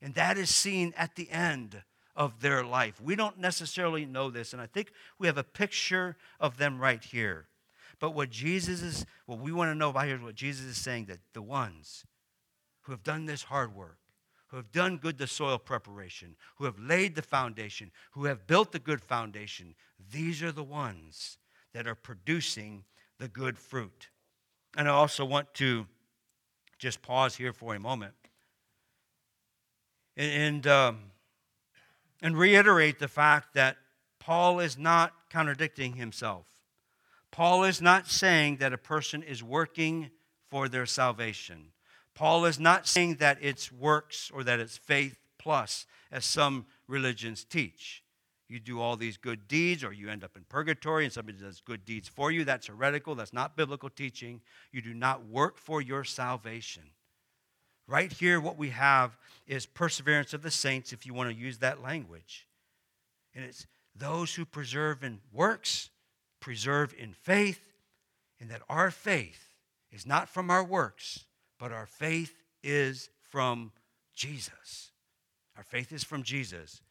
[0.04, 1.82] And that is seen at the end
[2.14, 3.00] of their life.
[3.02, 7.02] We don't necessarily know this, and I think we have a picture of them right
[7.02, 7.48] here.
[8.00, 10.78] But what Jesus is, what we want to know about here is what Jesus is
[10.78, 12.06] saying that the ones
[12.82, 13.98] who have done this hard work,
[14.48, 18.74] who have done good the soil preparation, who have laid the foundation, who have built
[18.74, 19.74] the good foundation,
[20.12, 21.38] these are the ones
[21.74, 22.84] that are producing
[23.20, 24.10] the good fruit.
[24.76, 25.88] And I also want to
[26.78, 28.14] just pause here for a moment
[30.16, 31.00] and, and, um,
[32.22, 33.78] and reiterate the fact that
[34.20, 36.48] Paul is not contradicting himself.
[37.32, 40.12] Paul is not saying that a person is working
[40.50, 41.72] for their salvation.
[42.14, 47.44] Paul is not saying that it's works or that it's faith plus, as some religions
[47.44, 48.04] teach.
[48.48, 51.60] You do all these good deeds, or you end up in purgatory and somebody does
[51.60, 52.44] good deeds for you.
[52.44, 53.16] That's heretical.
[53.16, 54.42] That's not biblical teaching.
[54.72, 56.84] You do not work for your salvation.
[57.88, 59.18] Right here, what we have
[59.48, 62.48] is perseverance of the saints, if you want to use that language.
[63.36, 65.90] And it's those who preserve in works
[66.44, 67.72] preserve in faith,
[68.38, 69.56] and that our faith
[69.94, 71.24] is not from our works,
[71.58, 73.72] but our faith is from
[74.14, 74.92] Jesus.
[75.56, 76.82] Our faith is from Jesus.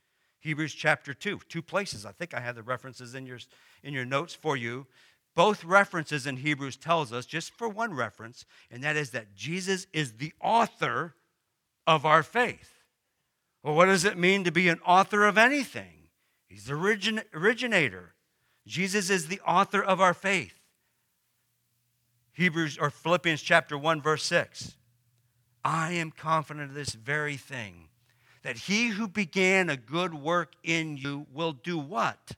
[0.40, 2.06] Hebrews chapter 2, two places.
[2.06, 3.40] I think I have the references in your,
[3.82, 4.86] in your notes for you.
[5.34, 9.86] Both references in Hebrews tells us, just for one reference, and that is that Jesus
[9.92, 11.14] is the author
[11.86, 12.70] of our faith.
[13.62, 16.08] Well, what does it mean to be an author of anything?
[16.48, 18.14] He's the origin, originator.
[18.66, 20.58] Jesus is the author of our faith.
[22.34, 24.76] Hebrews or Philippians chapter 1 verse 6.
[25.64, 27.88] I am confident of this very thing
[28.42, 32.32] that he who began a good work in you will do what?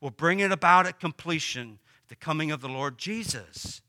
[0.00, 3.82] Will bring it about at completion, the coming of the Lord Jesus.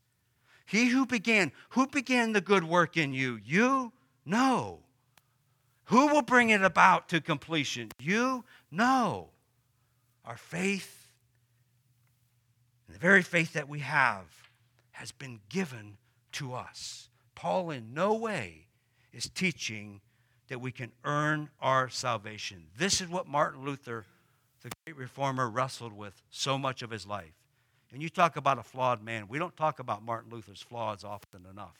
[0.64, 3.38] He who began, who began the good work in you?
[3.44, 3.92] You?
[4.24, 4.80] No.
[5.86, 7.90] Who will bring it about to completion?
[8.00, 8.44] You?
[8.70, 9.28] No.
[10.24, 11.06] Our faith
[12.96, 14.48] the very faith that we have
[14.92, 15.98] has been given
[16.32, 17.10] to us.
[17.34, 18.68] Paul, in no way,
[19.12, 20.00] is teaching
[20.48, 22.68] that we can earn our salvation.
[22.78, 24.06] This is what Martin Luther,
[24.62, 27.34] the great reformer, wrestled with so much of his life.
[27.92, 29.28] And you talk about a flawed man.
[29.28, 31.76] We don't talk about Martin Luther's flaws often enough.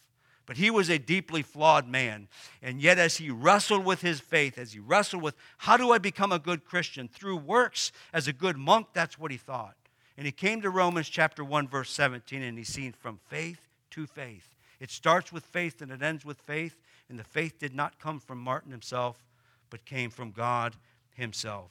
[0.47, 2.29] But he was a deeply flawed man.
[2.62, 5.99] And yet, as he wrestled with his faith, as he wrestled with how do I
[5.99, 9.75] become a good Christian through works as a good monk, that's what he thought.
[10.16, 14.07] And he came to Romans chapter 1, verse 17, and he's seen from faith to
[14.07, 14.55] faith.
[14.79, 16.77] It starts with faith and it ends with faith.
[17.09, 19.25] And the faith did not come from Martin himself,
[19.71, 20.77] but came from God
[21.14, 21.71] himself.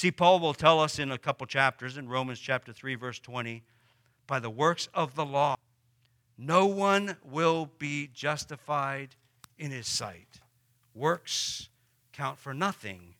[0.00, 3.62] See, Paul will tell us in a couple chapters, in Romans chapter 3, verse 20,
[4.26, 5.56] by the works of the law,
[6.38, 9.14] no one will be justified
[9.58, 10.40] in his sight.
[10.94, 11.68] Works
[12.14, 13.14] count for nothing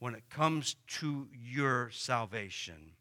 [0.00, 2.92] when it comes to your salvation.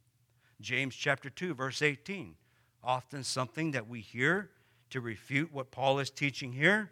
[0.62, 2.34] James chapter 2, verse 18.
[2.82, 4.52] Often something that we hear
[4.92, 6.92] to refute what Paul is teaching here.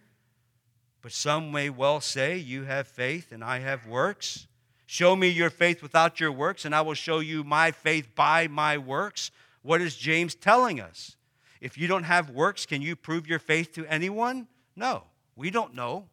[1.01, 4.47] But some may well say, You have faith and I have works.
[4.85, 8.47] Show me your faith without your works, and I will show you my faith by
[8.47, 9.31] my works.
[9.61, 11.15] What is James telling us?
[11.59, 14.47] If you don't have works, can you prove your faith to anyone?
[14.75, 15.03] No,
[15.35, 16.05] we don't know,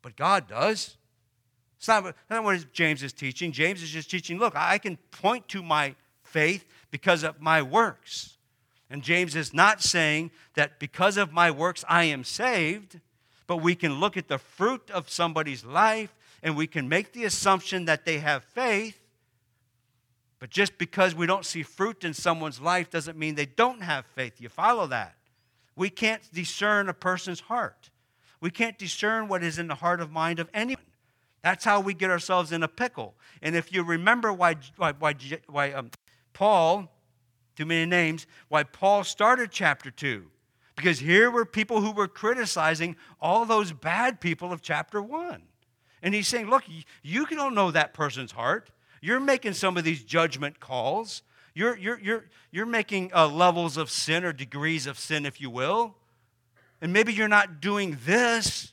[0.00, 0.96] but God does.
[1.76, 3.52] It's not, not what James is teaching.
[3.52, 8.38] James is just teaching look, I can point to my faith because of my works.
[8.88, 13.00] And James is not saying that because of my works I am saved,
[13.46, 17.24] but we can look at the fruit of somebody's life and we can make the
[17.24, 18.98] assumption that they have faith.
[20.38, 24.04] But just because we don't see fruit in someone's life doesn't mean they don't have
[24.14, 24.40] faith.
[24.40, 25.16] You follow that?
[25.74, 27.90] We can't discern a person's heart.
[28.40, 30.82] We can't discern what is in the heart of mind of anyone.
[31.42, 33.14] That's how we get ourselves in a pickle.
[33.40, 35.14] And if you remember why, why, why,
[35.48, 35.90] why um,
[36.32, 36.90] Paul,
[37.54, 40.26] too many names, why Paul started chapter 2.
[40.76, 45.42] Because here were people who were criticizing all those bad people of chapter 1.
[46.02, 46.64] And he's saying, look,
[47.02, 48.70] you don't know that person's heart.
[49.00, 51.22] You're making some of these judgment calls.
[51.54, 55.48] You're, you're, you're, you're making uh, levels of sin or degrees of sin, if you
[55.48, 55.94] will.
[56.80, 58.72] And maybe you're not doing this,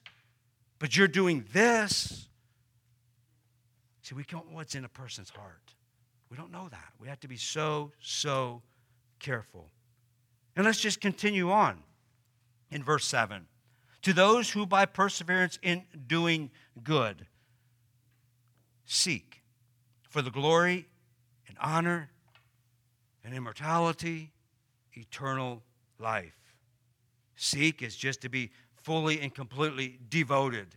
[0.79, 2.27] but you're doing this.
[4.01, 5.73] See, we don't know what's in a person's heart.
[6.29, 6.93] We don't know that.
[6.99, 8.61] We have to be so, so
[9.19, 9.69] careful.
[10.55, 11.81] And let's just continue on
[12.69, 13.45] in verse 7.
[14.03, 16.51] To those who by perseverance in doing
[16.83, 17.25] good
[18.85, 19.41] seek
[20.09, 20.87] for the glory
[21.47, 22.09] and honor
[23.23, 24.31] and immortality,
[24.93, 25.63] eternal
[25.99, 26.35] life.
[27.35, 30.75] Seek is just to be fully and completely devoted.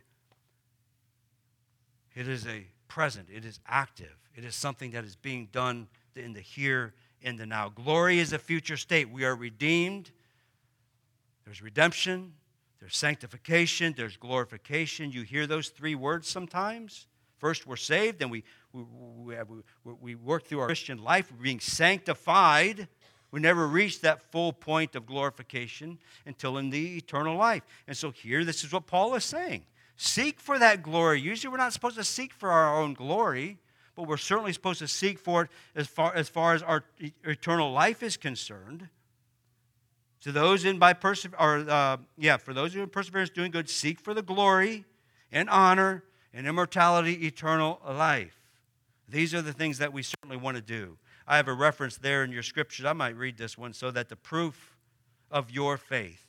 [2.14, 6.32] It is a present, it is active, it is something that is being done in
[6.32, 7.68] the here and the now.
[7.68, 9.10] Glory is a future state.
[9.10, 10.12] We are redeemed.
[11.44, 12.32] There's redemption,
[12.80, 15.10] there's sanctification, there's glorification.
[15.10, 17.06] You hear those three words sometimes.
[17.38, 18.82] First, we're saved, then we, we,
[19.84, 22.88] we, we, work through our Christian life, we're being sanctified.
[23.30, 27.62] We never reach that full point of glorification until in the eternal life.
[27.86, 29.66] And so here, this is what Paul is saying
[29.96, 31.20] seek for that glory.
[31.20, 33.58] Usually, we're not supposed to seek for our own glory,
[33.94, 36.84] but we're certainly supposed to seek for it as far as, far as our
[37.24, 38.88] eternal life is concerned.
[40.26, 44.00] To those in by perseverance, uh, yeah, for those who in perseverance doing good, seek
[44.00, 44.84] for the glory
[45.30, 46.02] and honor
[46.34, 48.34] and immortality, eternal life.
[49.08, 50.98] These are the things that we certainly want to do.
[51.28, 52.84] I have a reference there in your scriptures.
[52.84, 54.76] I might read this one so that the proof
[55.30, 56.26] of your faith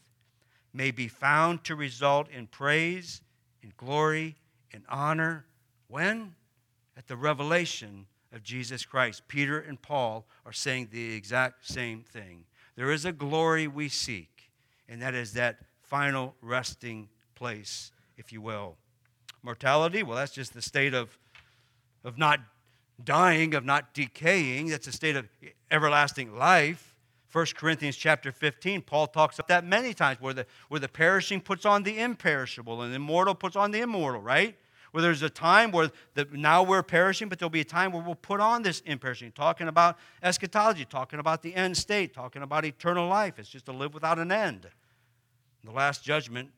[0.74, 3.24] may be found to result in praise,
[3.64, 4.36] in glory,
[4.70, 5.48] in honor.
[5.88, 6.36] When?
[6.96, 9.28] At the revelation of Jesus Christ.
[9.28, 12.44] Peter and Paul are saying the exact same thing.
[12.78, 14.52] There is a glory we seek,
[14.88, 18.78] and that is that final resting place, if you will.
[19.42, 21.18] Mortality, well, that's just the state of,
[22.04, 22.40] of not
[23.04, 24.68] dying, of not decaying.
[24.68, 25.28] That's a state of
[25.72, 26.94] everlasting life.
[27.32, 31.42] 1 Corinthians chapter 15, Paul talks about that many times, where the, where the perishing
[31.42, 34.56] puts on the imperishable and the immortal puts on the immortal, right?
[34.92, 38.02] Where there's a time where the, now we're perishing, but there'll be a time where
[38.02, 39.32] we'll put on this imperishing.
[39.32, 43.38] Talking about eschatology, talking about the end state, talking about eternal life.
[43.38, 44.68] It's just to live without an end.
[45.64, 46.52] The last judgment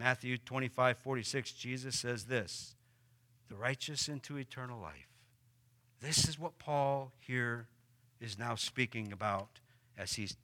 [0.00, 2.74] Matthew 25, 46, Jesus says this
[3.50, 5.08] the righteous into eternal life.
[6.00, 7.66] This is what Paul here
[8.18, 9.60] is now speaking about
[9.98, 10.38] as he's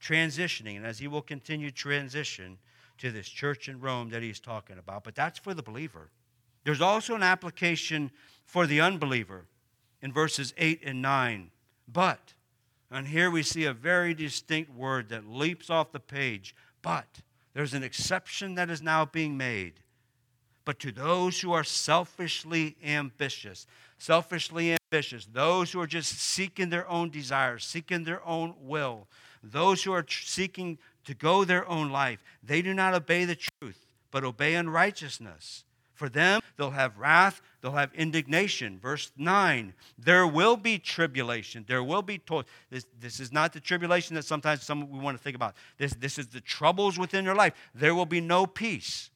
[0.00, 2.58] transitioning and as he will continue transition
[2.98, 5.02] to this church in Rome that he's talking about.
[5.02, 6.10] But that's for the believer.
[6.64, 8.10] There's also an application
[8.44, 9.46] for the unbeliever
[10.00, 11.50] in verses 8 and 9.
[11.92, 12.34] But,
[12.90, 17.22] and here we see a very distinct word that leaps off the page, but.
[17.54, 19.74] There's an exception that is now being made.
[20.64, 23.66] But to those who are selfishly ambitious,
[23.98, 29.08] selfishly ambitious, those who are just seeking their own desires, seeking their own will,
[29.42, 33.86] those who are seeking to go their own life, they do not obey the truth,
[34.12, 35.64] but obey unrighteousness.
[35.94, 38.78] For them, they'll have wrath, they'll have indignation.
[38.78, 41.64] Verse 9, there will be tribulation.
[41.68, 42.44] There will be toil.
[42.70, 45.54] This, this is not the tribulation that sometimes some we want to think about.
[45.76, 47.52] This, this is the troubles within your life.
[47.74, 49.10] There will be no peace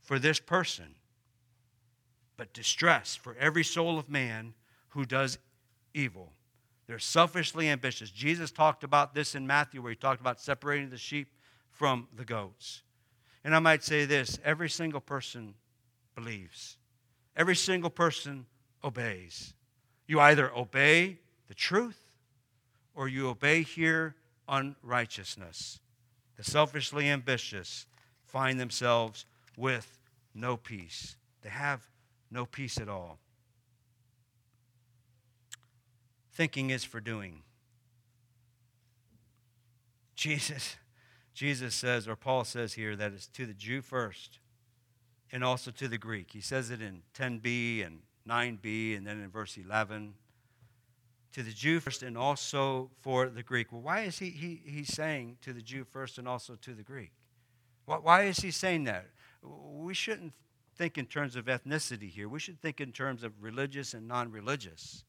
[0.00, 0.94] for this person,
[2.36, 4.54] but distress for every soul of man
[4.90, 5.38] who does
[5.94, 6.32] evil.
[6.86, 8.10] They're selfishly ambitious.
[8.10, 11.28] Jesus talked about this in Matthew, where he talked about separating the sheep
[11.70, 12.82] from the goats.
[13.44, 15.54] And I might say this every single person
[16.18, 16.76] believes.
[17.36, 18.46] Every single person
[18.82, 19.54] obeys.
[20.08, 22.10] You either obey the truth
[22.94, 24.16] or you obey here
[24.48, 25.78] unrighteousness.
[26.36, 27.86] The selfishly ambitious
[28.24, 30.00] find themselves with
[30.34, 31.14] no peace.
[31.42, 31.86] They have
[32.32, 33.18] no peace at all.
[36.32, 37.42] Thinking is for doing.
[40.16, 40.76] Jesus,
[41.32, 44.40] Jesus says, or Paul says here, that it's to the Jew first
[45.32, 46.30] and also to the Greek.
[46.32, 50.14] He says it in 10b and 9b, and then in verse 11.
[51.32, 53.70] To the Jew first and also for the Greek.
[53.70, 56.82] Well, why is he, he he's saying to the Jew first and also to the
[56.82, 57.12] Greek?
[57.84, 59.06] Why is he saying that?
[59.42, 60.32] We shouldn't
[60.76, 62.28] think in terms of ethnicity here.
[62.28, 65.04] We should think in terms of religious and non religious.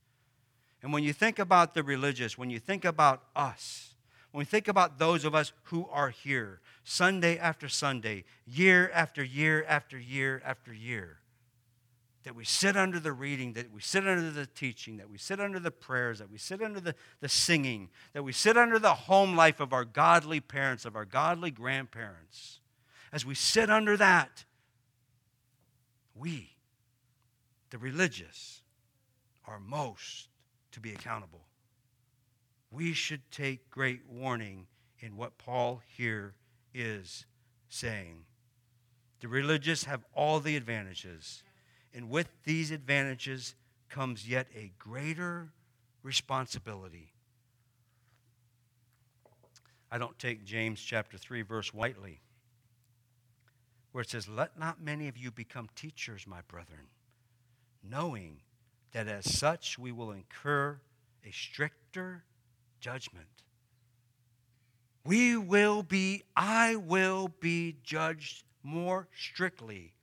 [0.82, 3.96] And when you think about the religious, when you think about us,
[4.32, 9.24] when we think about those of us who are here, Sunday after Sunday, year after
[9.24, 11.18] year after year after year,
[12.24, 15.40] that we sit under the reading, that we sit under the teaching, that we sit
[15.40, 18.94] under the prayers, that we sit under the, the singing, that we sit under the
[18.94, 22.60] home life of our godly parents, of our godly grandparents.
[23.12, 24.46] As we sit under that,
[26.14, 26.52] we,
[27.72, 28.62] the religious,
[29.48, 30.28] are most
[30.72, 31.49] to be accountable
[32.72, 34.68] we should take great warning
[35.00, 36.36] in what Paul here
[36.74, 37.26] is
[37.68, 38.26] saying.
[39.22, 41.44] The religious have all the advantages.
[41.94, 43.56] And with these advantages
[43.90, 45.50] comes yet a greater
[46.04, 47.14] responsibility.
[49.92, 52.22] I don't take James chapter 3, verse lightly,
[53.92, 56.88] where it says, Let not many of you become teachers, my brethren,
[57.84, 58.42] knowing
[58.92, 60.80] that as such we will incur
[61.26, 62.24] a stricter
[62.80, 63.28] judgment.
[65.06, 69.94] We will be, I will be judged more strictly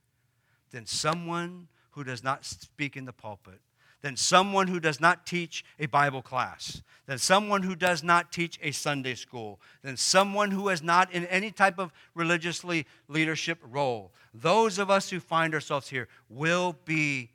[0.70, 3.61] than someone who does not speak in the pulpit,
[4.03, 8.59] than someone who does not teach a Bible class, than someone who does not teach
[8.62, 14.12] a Sunday school, than someone who is not in any type of religiously leadership role.
[14.35, 17.31] Those of us who find ourselves here will be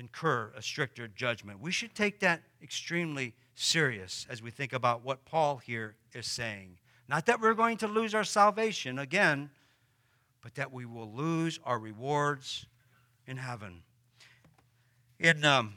[0.00, 1.60] incur a stricter judgment.
[1.60, 6.78] We should take that extremely serious as we think about what Paul here is saying.
[7.06, 9.50] Not that we're going to lose our salvation again,
[10.42, 12.66] but that we will lose our rewards
[13.26, 13.82] in heaven.
[15.18, 15.74] In, um,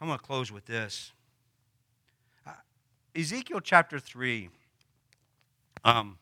[0.00, 1.12] I'm going to close with this.
[2.46, 2.52] Uh,
[3.16, 4.48] Ezekiel chapter 3.
[5.84, 6.18] Um,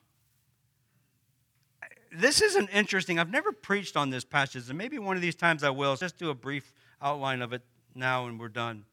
[2.10, 5.34] this is an interesting, I've never preached on this passage, and maybe one of these
[5.34, 5.94] times I will.
[5.94, 7.62] Just do a brief outline of it
[7.94, 8.84] now and we're done.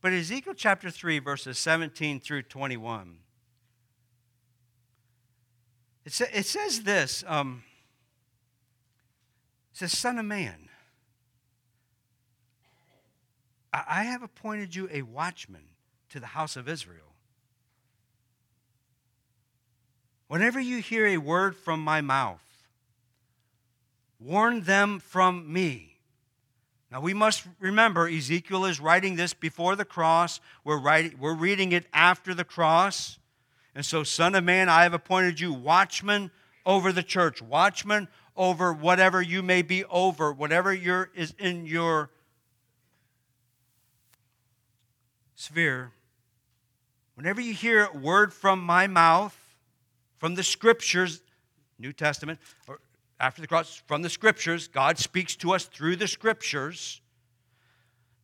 [0.00, 3.18] But Ezekiel chapter 3, verses 17 through 21,
[6.04, 7.62] it, sa- it says this um,
[9.72, 10.68] It says, Son of man,
[13.72, 15.62] I-, I have appointed you a watchman
[16.10, 17.14] to the house of Israel.
[20.26, 22.42] Whenever you hear a word from my mouth,
[24.18, 25.91] warn them from me.
[26.92, 30.40] Now we must remember Ezekiel is writing this before the cross.
[30.62, 33.18] We're, writing, we're reading it after the cross.
[33.74, 36.30] And so, Son of Man, I have appointed you watchman
[36.66, 42.10] over the church, watchman over whatever you may be over, whatever your, is in your
[45.34, 45.92] sphere.
[47.14, 49.38] Whenever you hear a word from my mouth,
[50.18, 51.22] from the scriptures,
[51.78, 52.38] New Testament,
[52.68, 52.80] or
[53.22, 54.66] after the cross from the scriptures.
[54.66, 57.00] God speaks to us through the scriptures.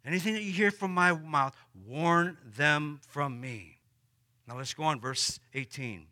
[0.05, 3.79] Anything that you hear from my mouth, warn them from me.
[4.47, 6.07] Now let's go on, verse 18.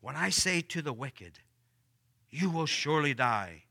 [0.00, 1.40] When I say to the wicked,
[2.30, 3.64] you will surely die,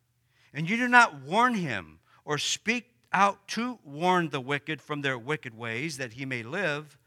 [0.53, 5.17] and you do not warn him or speak out to warn the wicked from their
[5.17, 6.97] wicked ways that he may live,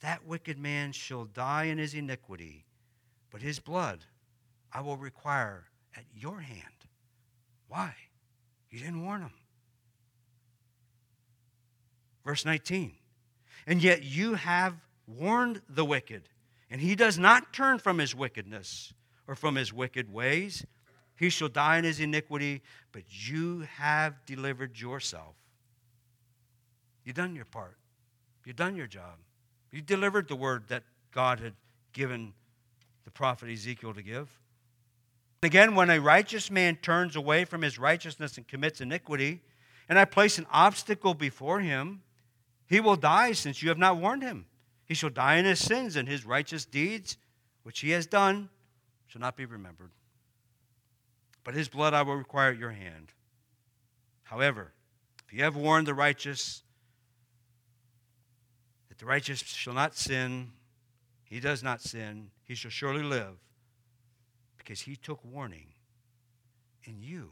[0.00, 2.64] that wicked man shall die in his iniquity,
[3.30, 4.04] but his blood
[4.72, 5.66] I will require
[5.96, 6.60] at your hand.
[7.68, 7.94] Why?
[8.70, 9.32] You didn't warn them.
[12.24, 12.92] Verse 19.
[13.66, 14.74] And yet you have
[15.06, 16.28] warned the wicked,
[16.70, 18.92] and he does not turn from his wickedness
[19.26, 20.64] or from his wicked ways.
[21.16, 25.34] He shall die in his iniquity, but you have delivered yourself.
[27.04, 27.76] You've done your part.
[28.44, 29.18] You've done your job.
[29.70, 30.82] You delivered the word that
[31.12, 31.54] God had
[31.92, 32.32] given
[33.04, 34.28] the prophet Ezekiel to give.
[35.44, 39.42] Again, when a righteous man turns away from his righteousness and commits iniquity,
[39.88, 42.02] and I place an obstacle before him,
[42.66, 44.46] he will die since you have not warned him.
[44.86, 47.18] He shall die in his sins, and his righteous deeds,
[47.62, 48.48] which he has done,
[49.06, 49.90] shall not be remembered.
[51.44, 53.12] But his blood I will require at your hand.
[54.24, 54.72] However,
[55.26, 56.62] if you have warned the righteous
[58.88, 60.52] that the righteous shall not sin,
[61.24, 63.43] he does not sin, he shall surely live
[64.64, 65.66] because he took warning
[66.84, 67.30] in you,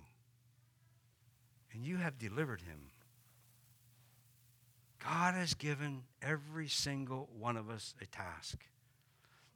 [1.72, 2.90] and you have delivered him.
[5.02, 8.58] God has given every single one of us a task.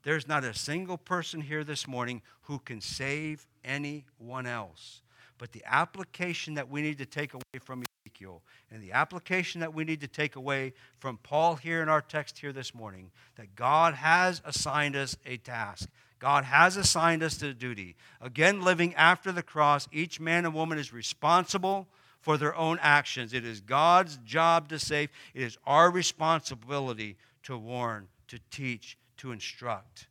[0.02, 5.02] There's not a single person here this morning who can save anyone else.
[5.38, 9.74] But the application that we need to take away from Ezekiel and the application that
[9.74, 13.54] we need to take away from Paul here in our text here this morning that
[13.54, 15.88] God has assigned us a task.
[16.26, 17.94] God has assigned us to duty.
[18.20, 21.86] Again, living after the cross, each man and woman is responsible
[22.18, 23.32] for their own actions.
[23.32, 29.30] It is God's job to save, it is our responsibility to warn, to teach, to
[29.30, 30.08] instruct.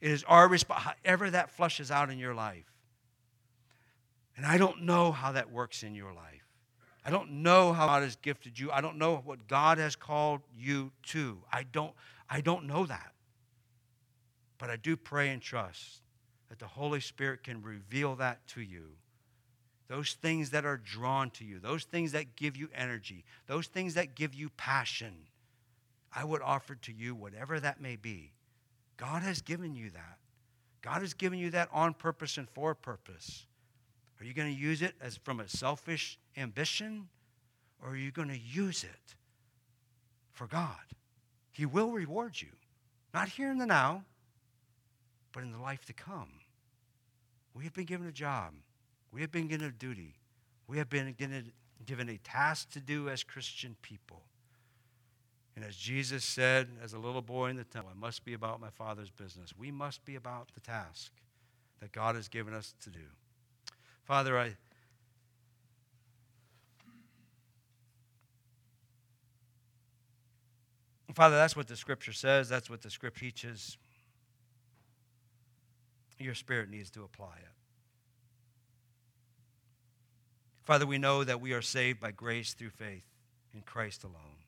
[0.00, 2.70] It is our responsibility, however that flushes out in your life.
[4.36, 6.46] And I don't know how that works in your life.
[7.04, 8.70] I don't know how God has gifted you.
[8.70, 11.38] I don't know what God has called you to.
[11.52, 11.94] I don't,
[12.30, 13.12] I don't know that.
[14.62, 16.02] But I do pray and trust
[16.48, 18.90] that the Holy Spirit can reveal that to you.
[19.88, 23.94] Those things that are drawn to you, those things that give you energy, those things
[23.94, 25.14] that give you passion.
[26.14, 28.34] I would offer to you whatever that may be.
[28.96, 30.18] God has given you that.
[30.80, 33.46] God has given you that on purpose and for purpose.
[34.20, 37.08] Are you going to use it as from a selfish ambition
[37.82, 39.16] or are you going to use it
[40.30, 40.76] for God?
[41.50, 42.50] He will reward you,
[43.12, 44.04] not here in the now,
[45.32, 46.28] but in the life to come.
[47.54, 48.54] We have been given a job.
[49.12, 50.14] We have been given a duty.
[50.66, 51.14] We have been
[51.84, 54.22] given a task to do as Christian people.
[55.54, 58.60] And as Jesus said as a little boy in the temple, I must be about
[58.60, 59.52] my Father's business.
[59.58, 61.12] We must be about the task
[61.80, 63.00] that God has given us to do.
[64.04, 64.56] Father, I.
[71.14, 72.48] Father, that's what the scripture says.
[72.48, 73.76] That's what the scripture teaches.
[76.22, 77.52] Your spirit needs to apply it.
[80.62, 83.04] Father, we know that we are saved by grace through faith
[83.52, 84.44] in Christ alone.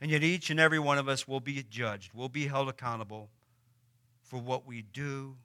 [0.00, 3.30] And yet, each and every one of us will be judged, will be held accountable
[4.22, 5.36] for what we do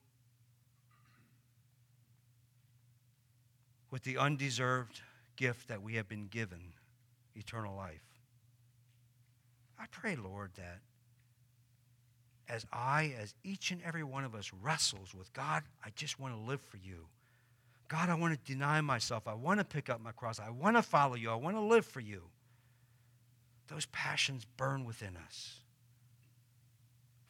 [3.92, 5.02] with the undeserved
[5.36, 6.74] gift that we have been given
[7.36, 8.04] eternal life.
[9.80, 10.80] I pray, Lord, that
[12.50, 16.34] as I, as each and every one of us wrestles with God, I just want
[16.34, 17.08] to live for you.
[17.88, 19.28] God, I want to deny myself.
[19.28, 20.40] I want to pick up my cross.
[20.40, 21.32] I want to follow you.
[21.32, 22.24] I want to live for you.
[23.68, 25.56] Those passions burn within us.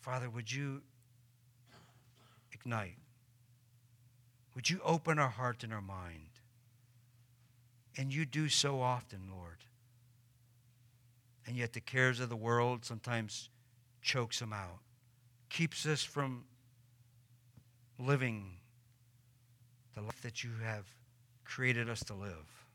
[0.02, 0.82] Father, would you
[2.52, 2.98] ignite?
[4.56, 6.30] Would you open our heart and our mind?
[7.98, 9.58] And you do so often, Lord.
[11.46, 13.50] And yet the cares of the world sometimes
[14.02, 14.80] chokes them out,
[15.50, 16.44] keeps us from
[18.00, 18.58] living
[19.96, 20.86] the life that you have
[21.44, 22.66] created us to live.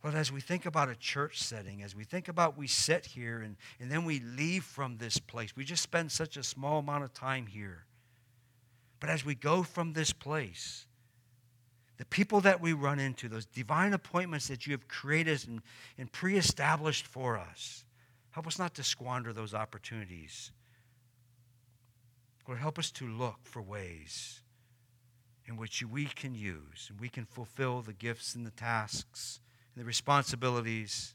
[0.00, 3.40] But as we think about a church setting, as we think about we sit here
[3.40, 7.04] and, and then we leave from this place, we just spend such a small amount
[7.04, 7.84] of time here.
[9.00, 10.86] But as we go from this place,
[11.96, 15.62] the people that we run into, those divine appointments that you have created and,
[15.98, 17.84] and pre established for us,
[18.30, 20.52] help us not to squander those opportunities.
[22.46, 24.40] Lord, help us to look for ways
[25.46, 29.40] in which we can use and we can fulfill the gifts and the tasks
[29.74, 31.14] and the responsibilities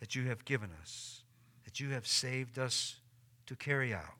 [0.00, 1.22] that you have given us,
[1.64, 2.96] that you have saved us
[3.46, 4.14] to carry out.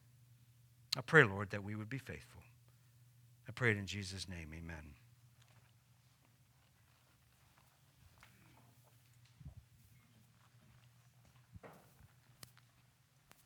[0.97, 2.43] I pray, Lord, that we would be faithful.
[3.49, 4.49] I pray it in Jesus' name.
[4.55, 4.96] Amen.